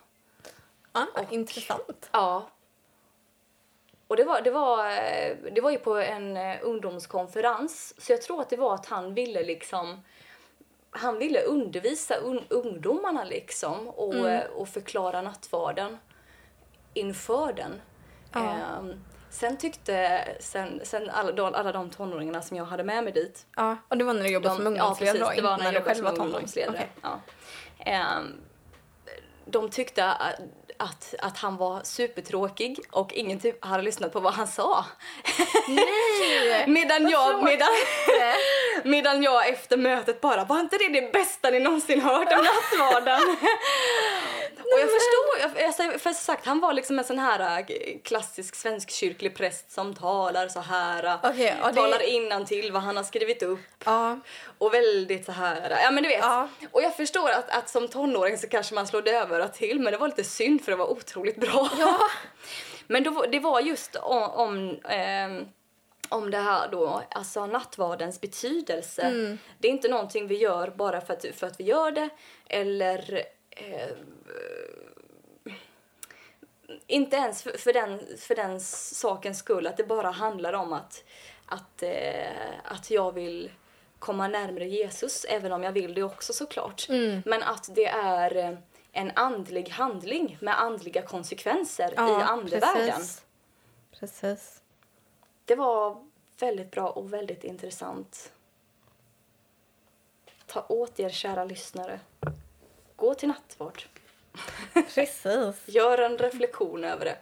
[0.93, 2.09] Ja, intressant.
[2.13, 2.49] Ja.
[4.07, 4.85] Och det var, det, var,
[5.51, 9.15] det var ju på en eh, ungdomskonferens, så jag tror att det var att han
[9.15, 10.03] ville liksom
[10.93, 15.99] han ville undervisa un, ungdomarna liksom och, eh, och förklara nattvarden
[16.95, 17.81] inför den.
[18.33, 18.41] Ja.
[18.41, 23.13] Ehm, sen tyckte, sen, sen alla, de, alla de tonåringarna som jag hade med mig
[23.13, 25.65] dit Ja, och det var när du jobbade som ungdomsledare ja, precis, det var inte
[25.65, 26.35] när jag själv var som tonåring?
[26.35, 26.75] ungdomsledare.
[26.77, 26.91] Okej.
[27.03, 27.21] Ja.
[27.79, 28.41] Ehm,
[29.45, 30.35] de tyckte att,
[30.77, 34.85] att, att han var supertråkig och ingen typ hade lyssnat på vad han sa.
[35.69, 36.65] Nej!
[36.67, 37.69] medan, jag, medan,
[38.85, 43.21] medan jag efter mötet bara, var inte det det bästa ni någonsin hört om nattvarden?
[44.73, 49.37] och jag förstår, jag, för sagt, han var liksom en sån här äh, klassisk svenskkyrklig
[49.37, 53.61] präst som talar så här, äh, ja, det- talar innantill vad han har skrivit upp.
[53.85, 54.21] Ja,
[54.59, 56.19] Och väldigt så här, ja men du vet.
[56.19, 56.49] Ja.
[56.71, 59.99] Och jag förstår att, att som tonåring så kanske man slår dövörat till men det
[59.99, 61.69] var lite synd för det var otroligt bra.
[61.79, 61.99] Ja.
[62.87, 65.45] men då, det var just om, om, ehm,
[66.09, 69.03] om det här då, alltså nattvardens betydelse.
[69.03, 69.39] Mm.
[69.59, 72.09] Det är inte någonting vi gör bara för att, för att vi gör det
[72.49, 73.89] eller eh,
[76.87, 81.05] inte ens för, för, den, för den sakens skull att det bara handlar om att,
[81.47, 82.31] att, eh,
[82.65, 83.51] att jag vill
[83.99, 86.89] komma närmare Jesus, även om jag vill det också såklart.
[86.89, 87.23] Mm.
[87.27, 88.59] Men att det är eh,
[88.93, 92.95] en andlig handling med andliga konsekvenser i ja andevärlden.
[92.95, 93.25] precis.
[94.01, 94.63] Precis.
[95.45, 96.05] Det var
[96.39, 98.33] väldigt bra och väldigt intressant.
[100.47, 102.01] Ta åt er kära lyssnare.
[102.97, 103.83] Gå till nattvard.
[104.95, 105.59] Precis.
[105.67, 107.17] Gör en reflektion över det.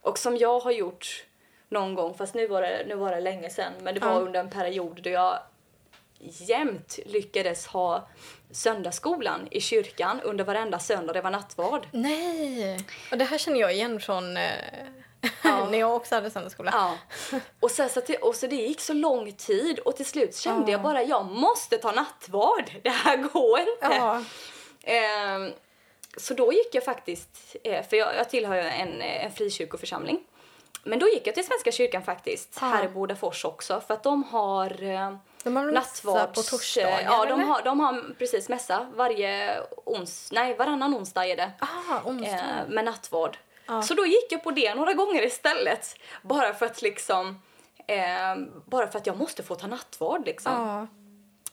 [0.00, 1.24] Och som jag har gjort
[1.68, 4.18] någon gång, fast nu var det, nu var det länge sedan, men det var Ja.
[4.18, 5.38] under en period då jag
[6.18, 8.08] jämt lyckades ha
[8.50, 11.86] söndagsskolan i kyrkan under varenda söndag det var nattvard.
[11.90, 12.84] Nej!
[13.10, 14.50] Och det här känner jag igen från eh,
[15.44, 15.64] Ja.
[15.70, 16.70] när jag också hade söndagsskola.
[16.74, 16.98] Ja.
[17.60, 20.72] Och, sen, så och så det gick så lång tid och till slut kände Ja.
[20.72, 22.70] jag bara jag måste ta nattvard.
[22.82, 23.76] Det här går inte.
[23.96, 24.24] Ja.
[24.82, 25.52] Ehm,
[26.16, 30.24] så då gick jag faktiskt, eh, för jag, jag tillhör en, en frikyrkoförsamling.
[30.84, 32.66] Men då gick jag till Svenska kyrkan faktiskt, Ja.
[32.66, 36.34] här i Bodafors också, för att de har eh, De har nattvards...
[36.34, 40.32] på torsdagar, Ja, de har, de har precis mässa varje ons...
[40.32, 41.50] Nej, varannan onsdag är det.
[41.58, 42.30] Ah, onsdag.
[42.32, 43.38] Eh, med nattvard.
[43.66, 43.82] Ja.
[43.82, 45.96] Så då gick jag på det några gånger istället.
[46.22, 47.42] Bara för att liksom...
[47.86, 50.52] Eh, bara för att jag måste få ta nattvard liksom.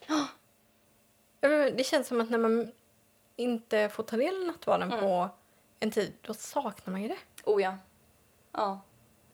[0.07, 0.27] Ja.
[1.41, 2.71] Men Det känns som att när man
[3.35, 4.99] inte får ta del av nattvarden Mm.
[5.03, 5.29] på
[5.79, 7.17] en tid, då saknar man ju det.
[7.45, 7.77] Oh ja.
[8.51, 8.81] ja.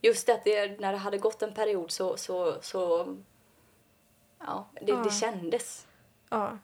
[0.01, 2.17] Just det att det, när det hade gått en period så...
[2.17, 3.15] så, så
[4.39, 4.95] ja, det, Ja.
[5.03, 5.87] det kändes.
[6.29, 6.57] Ja.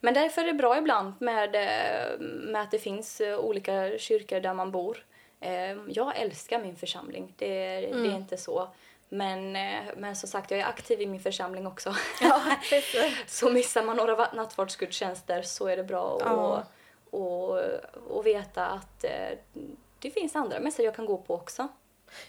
[0.00, 4.40] Men därför är det bra ibland med, eh, med att det finns eh, olika kyrkor
[4.40, 5.06] där man bor.
[5.40, 7.46] Eh, Jag älskar min församling, det,
[7.80, 8.14] det är Mm.
[8.14, 8.68] inte så.
[9.08, 11.94] Men, eh, men som sagt, jag är aktiv i min församling också.
[12.20, 12.42] Ja.
[13.26, 16.64] Så missar man några va- nattvardsgudstjänster så är det bra att Ja.
[17.10, 17.58] och,
[18.16, 19.38] och veta att eh,
[19.98, 21.68] det finns andra mässor jag kan gå på också.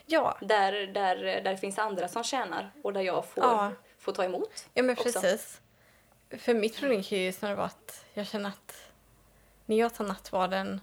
[0.05, 3.71] Ja, Där, där, där det finns andra som tjänar och där jag får, Ja.
[3.99, 4.65] får ta emot.
[4.73, 5.03] ja men också.
[5.21, 5.61] precis.
[6.39, 8.75] För mitt problem kan ju snarare vara att jag känner att
[9.65, 10.82] när jag tar nattvarden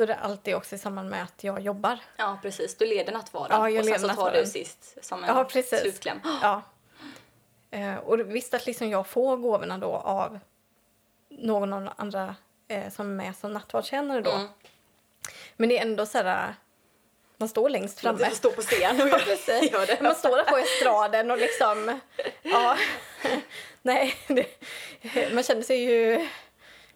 [0.00, 1.98] då är det alltid också i samband med att jag jobbar.
[2.16, 2.76] Ja, precis.
[2.76, 5.80] Du leder nattvarden Ja, jag och sen så tar du sist som en Ja, precis.
[5.80, 6.20] slutkläm.
[6.42, 6.62] Ja.
[7.70, 10.38] Eh, och visst att liksom jag får gåvorna då av
[11.28, 12.36] någon av de andra
[12.68, 14.30] eh, som är med som nattvardstjänare då.
[14.30, 14.48] Mm.
[15.56, 16.54] Men det är ändå så här,
[17.36, 18.28] man står längst framme.
[18.28, 19.72] Du står på scen och precis.
[19.72, 19.98] gör det.
[20.02, 22.00] Man står där på estraden och liksom...
[22.42, 22.76] Ja.
[23.82, 24.46] Nej, det,
[25.34, 26.28] man känner sig ju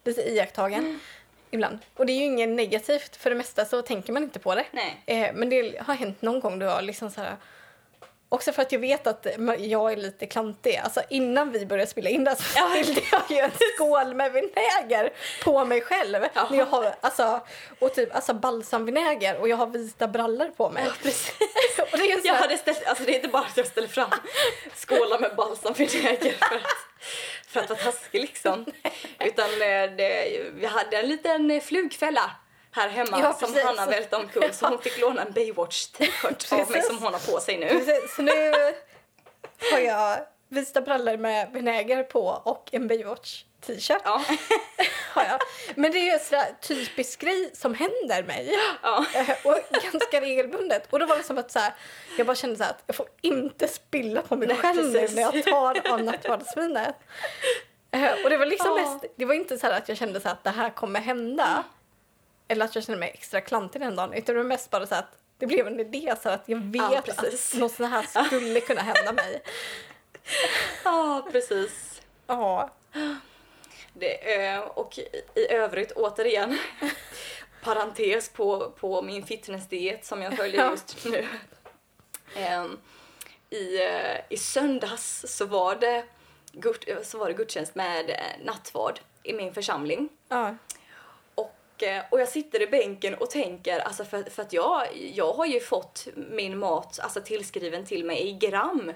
[0.05, 1.01] lite iakttagen
[1.55, 1.79] ibland.
[1.97, 3.17] Och det är ju inget negativt.
[3.17, 4.65] För det mesta så tänker man inte på det.
[4.71, 5.03] Nej.
[5.07, 7.37] Eh, men det har hänt någon gång då jag liksom så här...
[8.29, 9.27] Också för att jag vet att
[9.59, 10.77] jag är lite klantig.
[10.77, 15.13] Alltså innan vi började spela in det så fyllde jag ju en skål med vinäger
[15.45, 16.27] på mig själv.
[16.35, 16.49] Ja.
[16.51, 17.41] När jag har, alltså,
[17.79, 20.85] och typ alltså balsamvinäger och jag har vita brallor på mig.
[20.87, 21.35] Ja, precis.
[21.93, 23.89] och det är Jag här, hade ställt, alltså det är inte bara att jag ställer
[23.89, 24.11] fram
[24.75, 26.63] skålar med balsamvinäger för att,
[27.55, 28.67] vara taskig liksom.
[29.21, 32.31] Utan eh, det, vi hade en liten eh, flugfälla
[32.73, 33.55] här hemma Ja, som.
[33.65, 37.41] Hanna välte omkull så hon fick låna en Baywatch-t-shirt av mig som hon har på
[37.41, 37.69] sig nu.
[37.69, 38.33] Precis, så nu
[39.73, 44.01] har jag vita brallor med vinäger på och en Baywatch t-shirt.
[44.05, 44.23] Ja.
[45.13, 45.41] Har jag.
[45.77, 48.55] Men det är ju en sån typisk grej som händer mig.
[48.83, 49.05] Ja.
[49.15, 49.59] Eh, Och
[49.93, 50.87] ganska regelbundet.
[50.93, 51.73] Och då var det som att så här,
[52.19, 55.23] jag bara kände så att jag får inte spilla på mig Nej, själv nu när
[55.23, 56.95] jag tar av nattvardsvinet.
[57.91, 58.91] Eh, Och det var liksom Ja.
[58.93, 61.65] mest, det var inte så att jag kände så att det här kommer hända.
[62.49, 64.13] Eller att jag kände mig extra klantig den dagen.
[64.13, 66.89] Utan det var mest bara så att det blev en idé så att jag Ja,
[66.89, 67.55] vet precis.
[67.55, 69.43] att något sånt här skulle kunna hända mig.
[70.85, 72.01] ja, precis.
[72.27, 72.71] Ja.
[73.97, 74.99] Det, eh, och
[75.35, 76.59] i, övrigt, återigen,
[77.63, 81.27] parentes på, på min fitnessdiet som jag följer just nu.
[82.37, 82.79] Ehm,
[83.51, 86.05] i, eh, I söndags så var, det
[87.03, 90.09] så var det gudstjänst med eh, nattvard i min församling.
[90.29, 90.57] ja.
[91.35, 95.47] Och, och jag sitter i bänken och tänker, alltså för, för att jag, jag har
[95.47, 98.93] ju fått min mat alltså tillskriven till mig i gram.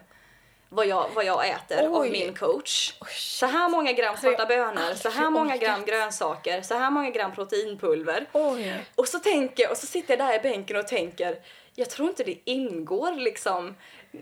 [0.70, 2.10] Vad jag, vad jag äter av Oj.
[2.10, 2.92] min coach.
[3.10, 7.34] Så här många gram svarta bönor, så här många gram grönsaker, så här många gram
[7.34, 8.26] proteinpulver.
[8.32, 8.84] Oj.
[8.94, 11.38] Och så tänker och så sitter jag där i bänken och tänker,
[11.74, 13.76] jag tror inte det ingår liksom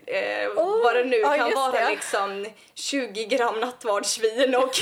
[0.06, 1.90] eh, Oj, vad det nu ja, kan vara det.
[1.90, 4.72] liksom 20 gram nattvardsvin och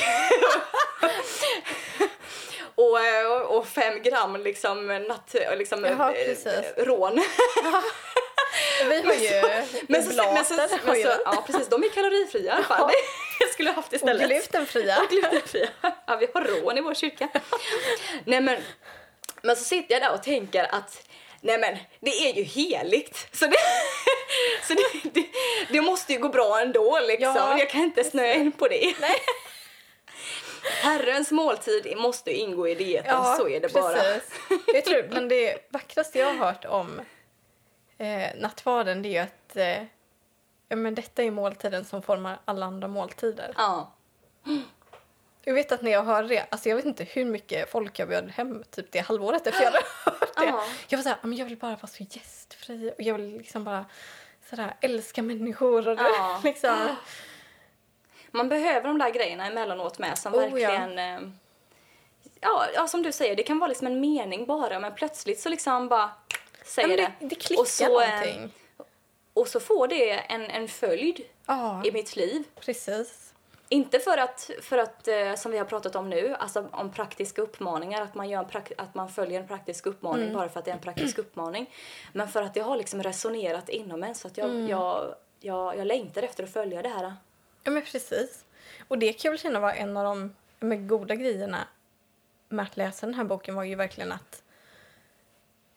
[2.75, 7.23] och, eh, och fem gram liksom, natt, liksom Jaha, eh, rån.
[8.89, 9.41] Vi har ju
[9.89, 10.79] Men så, men så, oblater.
[10.87, 12.79] har men så, ja precis, de är kalorifria fall.
[12.79, 12.91] Ja.
[13.41, 14.29] Jag skulle ha haft och istället.
[14.29, 15.03] glutenfria.
[15.03, 15.69] Och glutenfria.
[16.07, 17.29] Ja, vi har rån i vår kyrka.
[18.25, 18.57] Nej men,
[19.43, 21.09] men så sitter jag där och tänker att
[21.41, 23.27] nej men det är ju heligt.
[23.33, 23.57] Så det,
[24.69, 25.27] så det, det,
[25.69, 27.35] det måste ju gå bra ändå liksom.
[27.37, 28.95] Ja, jag kan inte snöa in på det.
[29.01, 29.17] Nej.
[30.83, 33.95] Herrens måltid måste ingå i dieten, så är det bara.
[33.95, 34.31] precis.
[34.75, 37.01] Jag tror, men det vackraste jag har hört om
[37.99, 39.87] eh, nattvarden det är ju att eh,
[40.69, 43.55] ja, men detta är måltiden som formar alla andra måltider.
[43.57, 43.93] Ja.
[45.47, 48.09] Jag vet att när jag hörde det, alltså jag vet inte hur mycket folk jag
[48.09, 50.45] bjöd hem typ det halvåret efter jag hade hört det.
[50.45, 50.65] Ja.
[50.89, 53.65] Jag var såhär, "Ja, men jag vill bara vara så gästfri och jag vill liksom
[53.65, 53.85] bara
[54.51, 56.41] sådär, älska människor och Ja.
[56.45, 56.97] liksom.
[58.31, 60.71] Man behöver de där grejerna emellanåt med som Oh, ja.
[60.71, 60.99] verkligen...
[60.99, 61.31] eh,
[62.41, 65.49] Ja, ja, som du säger, det kan vara liksom en mening bara men plötsligt så
[65.49, 67.13] liksom bara Ja, säger men det.
[67.27, 68.53] det, klickar och, så, eh, någonting.
[69.35, 72.45] och så får det en, en följd Ja, i mitt liv.
[72.61, 73.31] precis.
[73.69, 77.43] Inte för att, för att eh, som vi har pratat om nu, alltså om praktiska
[77.43, 80.65] uppmaningar, att man, gör en prak- att man följer en praktisk uppmaning bara för att
[80.65, 81.71] det är en praktisk uppmaning.
[82.13, 85.87] Men för att det har liksom resonerat inom en så att jag, jag, jag, jag
[85.87, 87.15] längtar efter att följa det här.
[87.65, 88.45] Ja, men precis.
[88.89, 91.69] Och det kan jag väl känna var en av de med goda grejerna
[92.49, 94.43] med att läsa den här boken var ju verkligen att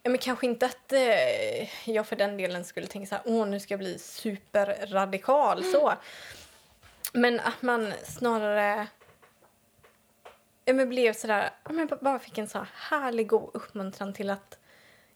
[0.08, 3.48] Ja, men kanske inte att eh, jag för den delen skulle tänka så här, åh
[3.48, 5.94] nu ska jag bli superradikal så.
[7.14, 8.88] Men att man snarare
[10.66, 14.30] ja, men blev sådär, ja, men bara fick en så här härlig god uppmuntran till
[14.30, 14.60] att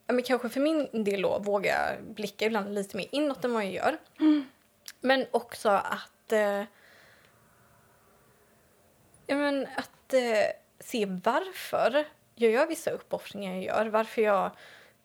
[0.07, 3.63] ja, men kanske för min del då våga blicka ibland lite mer inåt än vad
[3.63, 3.97] jag gör.
[5.01, 6.63] Men också att eh,
[9.27, 13.85] ja, men att eh, se varför jag gör vissa uppoffringar jag gör.
[13.85, 14.51] Varför jag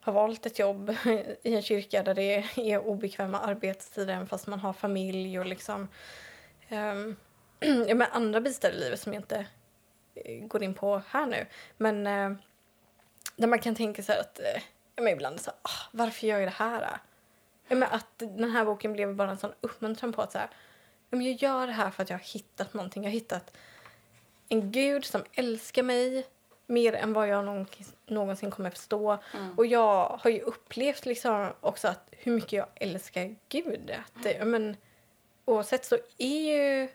[0.06, 0.96] har valt ett jobb
[1.42, 5.88] i en kyrka där det är obekväma arbetstider även fast man har familj och liksom
[6.70, 7.16] um,
[7.88, 9.46] ja, men andra bitar i livet som jag inte
[10.14, 11.46] eh, går in på här nu.
[11.76, 12.38] Men uh,
[13.36, 14.62] där man kan tänka sig att uh,
[14.96, 16.98] ja, men ibland så ah, varför gör jag det här?
[17.68, 20.48] Ja, men att den här boken blev bara en sån uppmuntran på att så här,
[21.10, 23.02] ja, men jag gör det här för att jag har hittat någonting.
[23.02, 23.56] Jag har hittat
[24.48, 26.26] en gud som älskar mig
[26.66, 29.18] mer än vad jag någonsin, någonsin kommer förstå.
[29.56, 33.90] Och jag har ju upplevt liksom också att hur mycket jag älskar Gud.
[33.90, 34.76] Att, det- men,
[35.44, 36.88] oavsett så är ju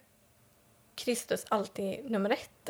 [0.96, 2.70] Kristus alltid nummer ett.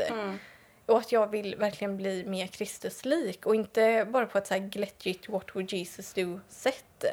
[0.85, 4.61] Och att jag vill verkligen bli mer Kristuslik och inte bara på ett så här
[4.61, 7.05] glättigt what would Jesus do sätt.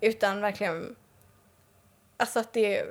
[0.00, 0.96] Utan verkligen
[2.16, 2.84] alltså att det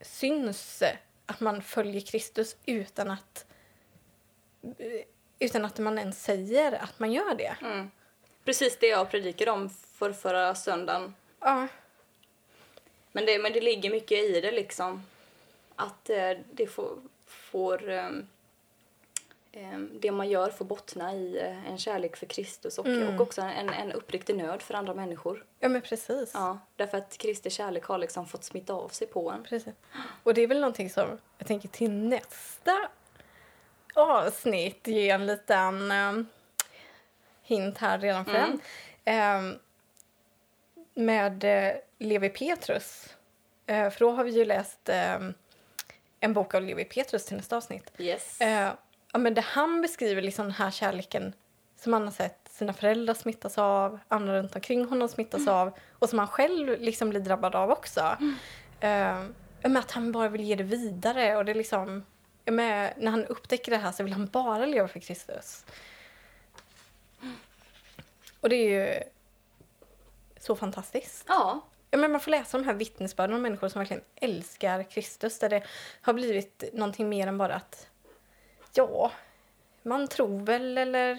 [0.00, 0.82] syns
[1.26, 3.46] att man följer Kristus utan att
[5.40, 7.56] utan att man ens säger att man gör det.
[8.44, 11.14] Precis det jag predikade om för förra söndagen.
[11.40, 11.66] Ja,
[13.12, 15.06] Men det, men det ligger mycket i det liksom.
[15.76, 18.28] Att eh, det får, får ehm,
[20.00, 23.68] det man gör får bottna i eh, en kärlek för Kristus och, och också en,
[23.68, 25.44] en uppriktig nöd för andra människor.
[25.60, 26.30] ja men precis.
[26.34, 29.42] Ja, därför att Kristi kärlek har liksom fått smitta av sig på en.
[29.42, 29.74] precis.
[30.22, 32.88] Och det är väl någonting som jag tänker till nästa
[33.94, 36.26] avsnitt ge en liten um,
[37.42, 38.60] hint här redan för den.
[39.04, 39.58] Ehm,
[40.94, 43.16] med uh, Levi Petrus.
[43.66, 45.34] Eh, för då har vi ju läst ehm,
[46.20, 47.92] en bok av Levi Petrus till nästa avsnitt.
[47.98, 48.40] Yes.
[48.40, 48.72] Eh,
[49.12, 51.32] ja, men det han beskriver liksom den här kärleken
[51.76, 56.08] som han har sett sina föräldrar smittas av, andra runt omkring honom smittas av och
[56.08, 58.16] som han själv liksom blir drabbad av också.
[58.80, 58.90] Eh,
[59.60, 62.04] ja, men att han bara vill ge det vidare och det liksom
[62.50, 65.64] men när han upptäcker det här så vill han bara leva för Kristus.
[68.40, 69.02] Och det är ju
[70.38, 71.24] så fantastiskt.
[71.28, 75.38] Ja, Ja, men man får läsa de här vittnesbörden om människor som verkligen älskar Kristus
[75.38, 75.62] där det
[76.00, 77.88] har blivit någonting mer än bara att
[78.74, 79.12] ja,
[79.82, 81.18] man tror väl eller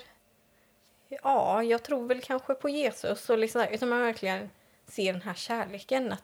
[1.07, 4.49] ja, jag tror väl kanske på Jesus och liksom där, utan man verkligen
[4.88, 6.23] ser den här kärleken att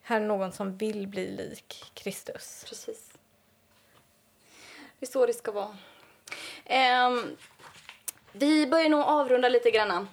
[0.00, 2.64] här är någon som vill bli lik Kristus.
[2.68, 3.11] precis.
[5.02, 5.76] Det är så det ska vara.
[6.64, 7.36] Ehm,
[8.32, 10.08] vi börjar nog avrunda lite grann.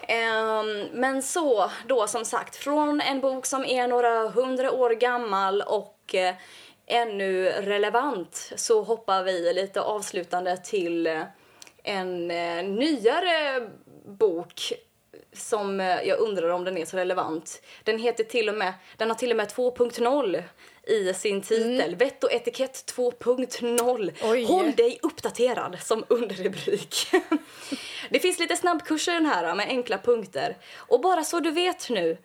[0.00, 5.62] Ehm, men så, då som sagt, från en bok som är några hundra år gammal
[5.62, 6.34] och eh,
[6.86, 11.22] ännu relevant så hoppar vi lite avslutande till eh,
[11.84, 13.68] en eh, nyare
[14.04, 14.72] bok
[15.32, 17.62] som jag undrar om den är så relevant.
[17.84, 20.42] Den heter till och med, den har till och med 2.0
[20.90, 21.96] i sin titel.
[21.96, 24.12] Vett och etikett 2.0.
[24.22, 24.44] Oj.
[24.44, 27.06] Håll dig uppdaterad som underrubrik.
[28.10, 30.56] det finns lite snabbkurser i den här med enkla punkter.
[30.76, 32.18] Och bara så du vet nu,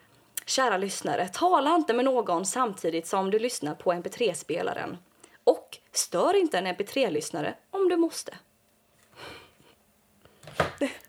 [0.45, 4.97] kära lyssnare, tala inte med någon samtidigt som du lyssnar på mp3-spelaren.
[5.43, 8.37] Och stör inte en mp3-lyssnare om du måste.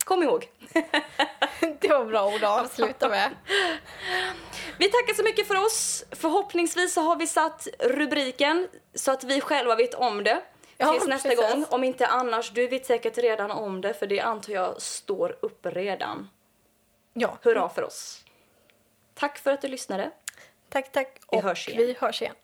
[0.04, 0.48] Kom ihåg.
[1.80, 3.30] Det var bra ord att avsluta med.
[4.78, 6.04] Vi tackar så mycket för oss.
[6.12, 10.42] Förhoppningsvis så har vi satt rubriken så att vi själva vet om det.
[10.76, 11.50] Ja, Tills nästa precis.
[11.50, 11.64] gång.
[11.70, 15.70] Om inte annars, du vet säkert redan om det för det antar jag står uppe
[15.70, 16.28] redan.
[17.12, 18.24] Ja, Hurra för oss.
[19.14, 20.10] Tack för att du lyssnade.
[20.68, 21.18] tack, tack.
[21.30, 21.78] Vi och hörs igen.
[21.82, 22.34] vi hörs igen.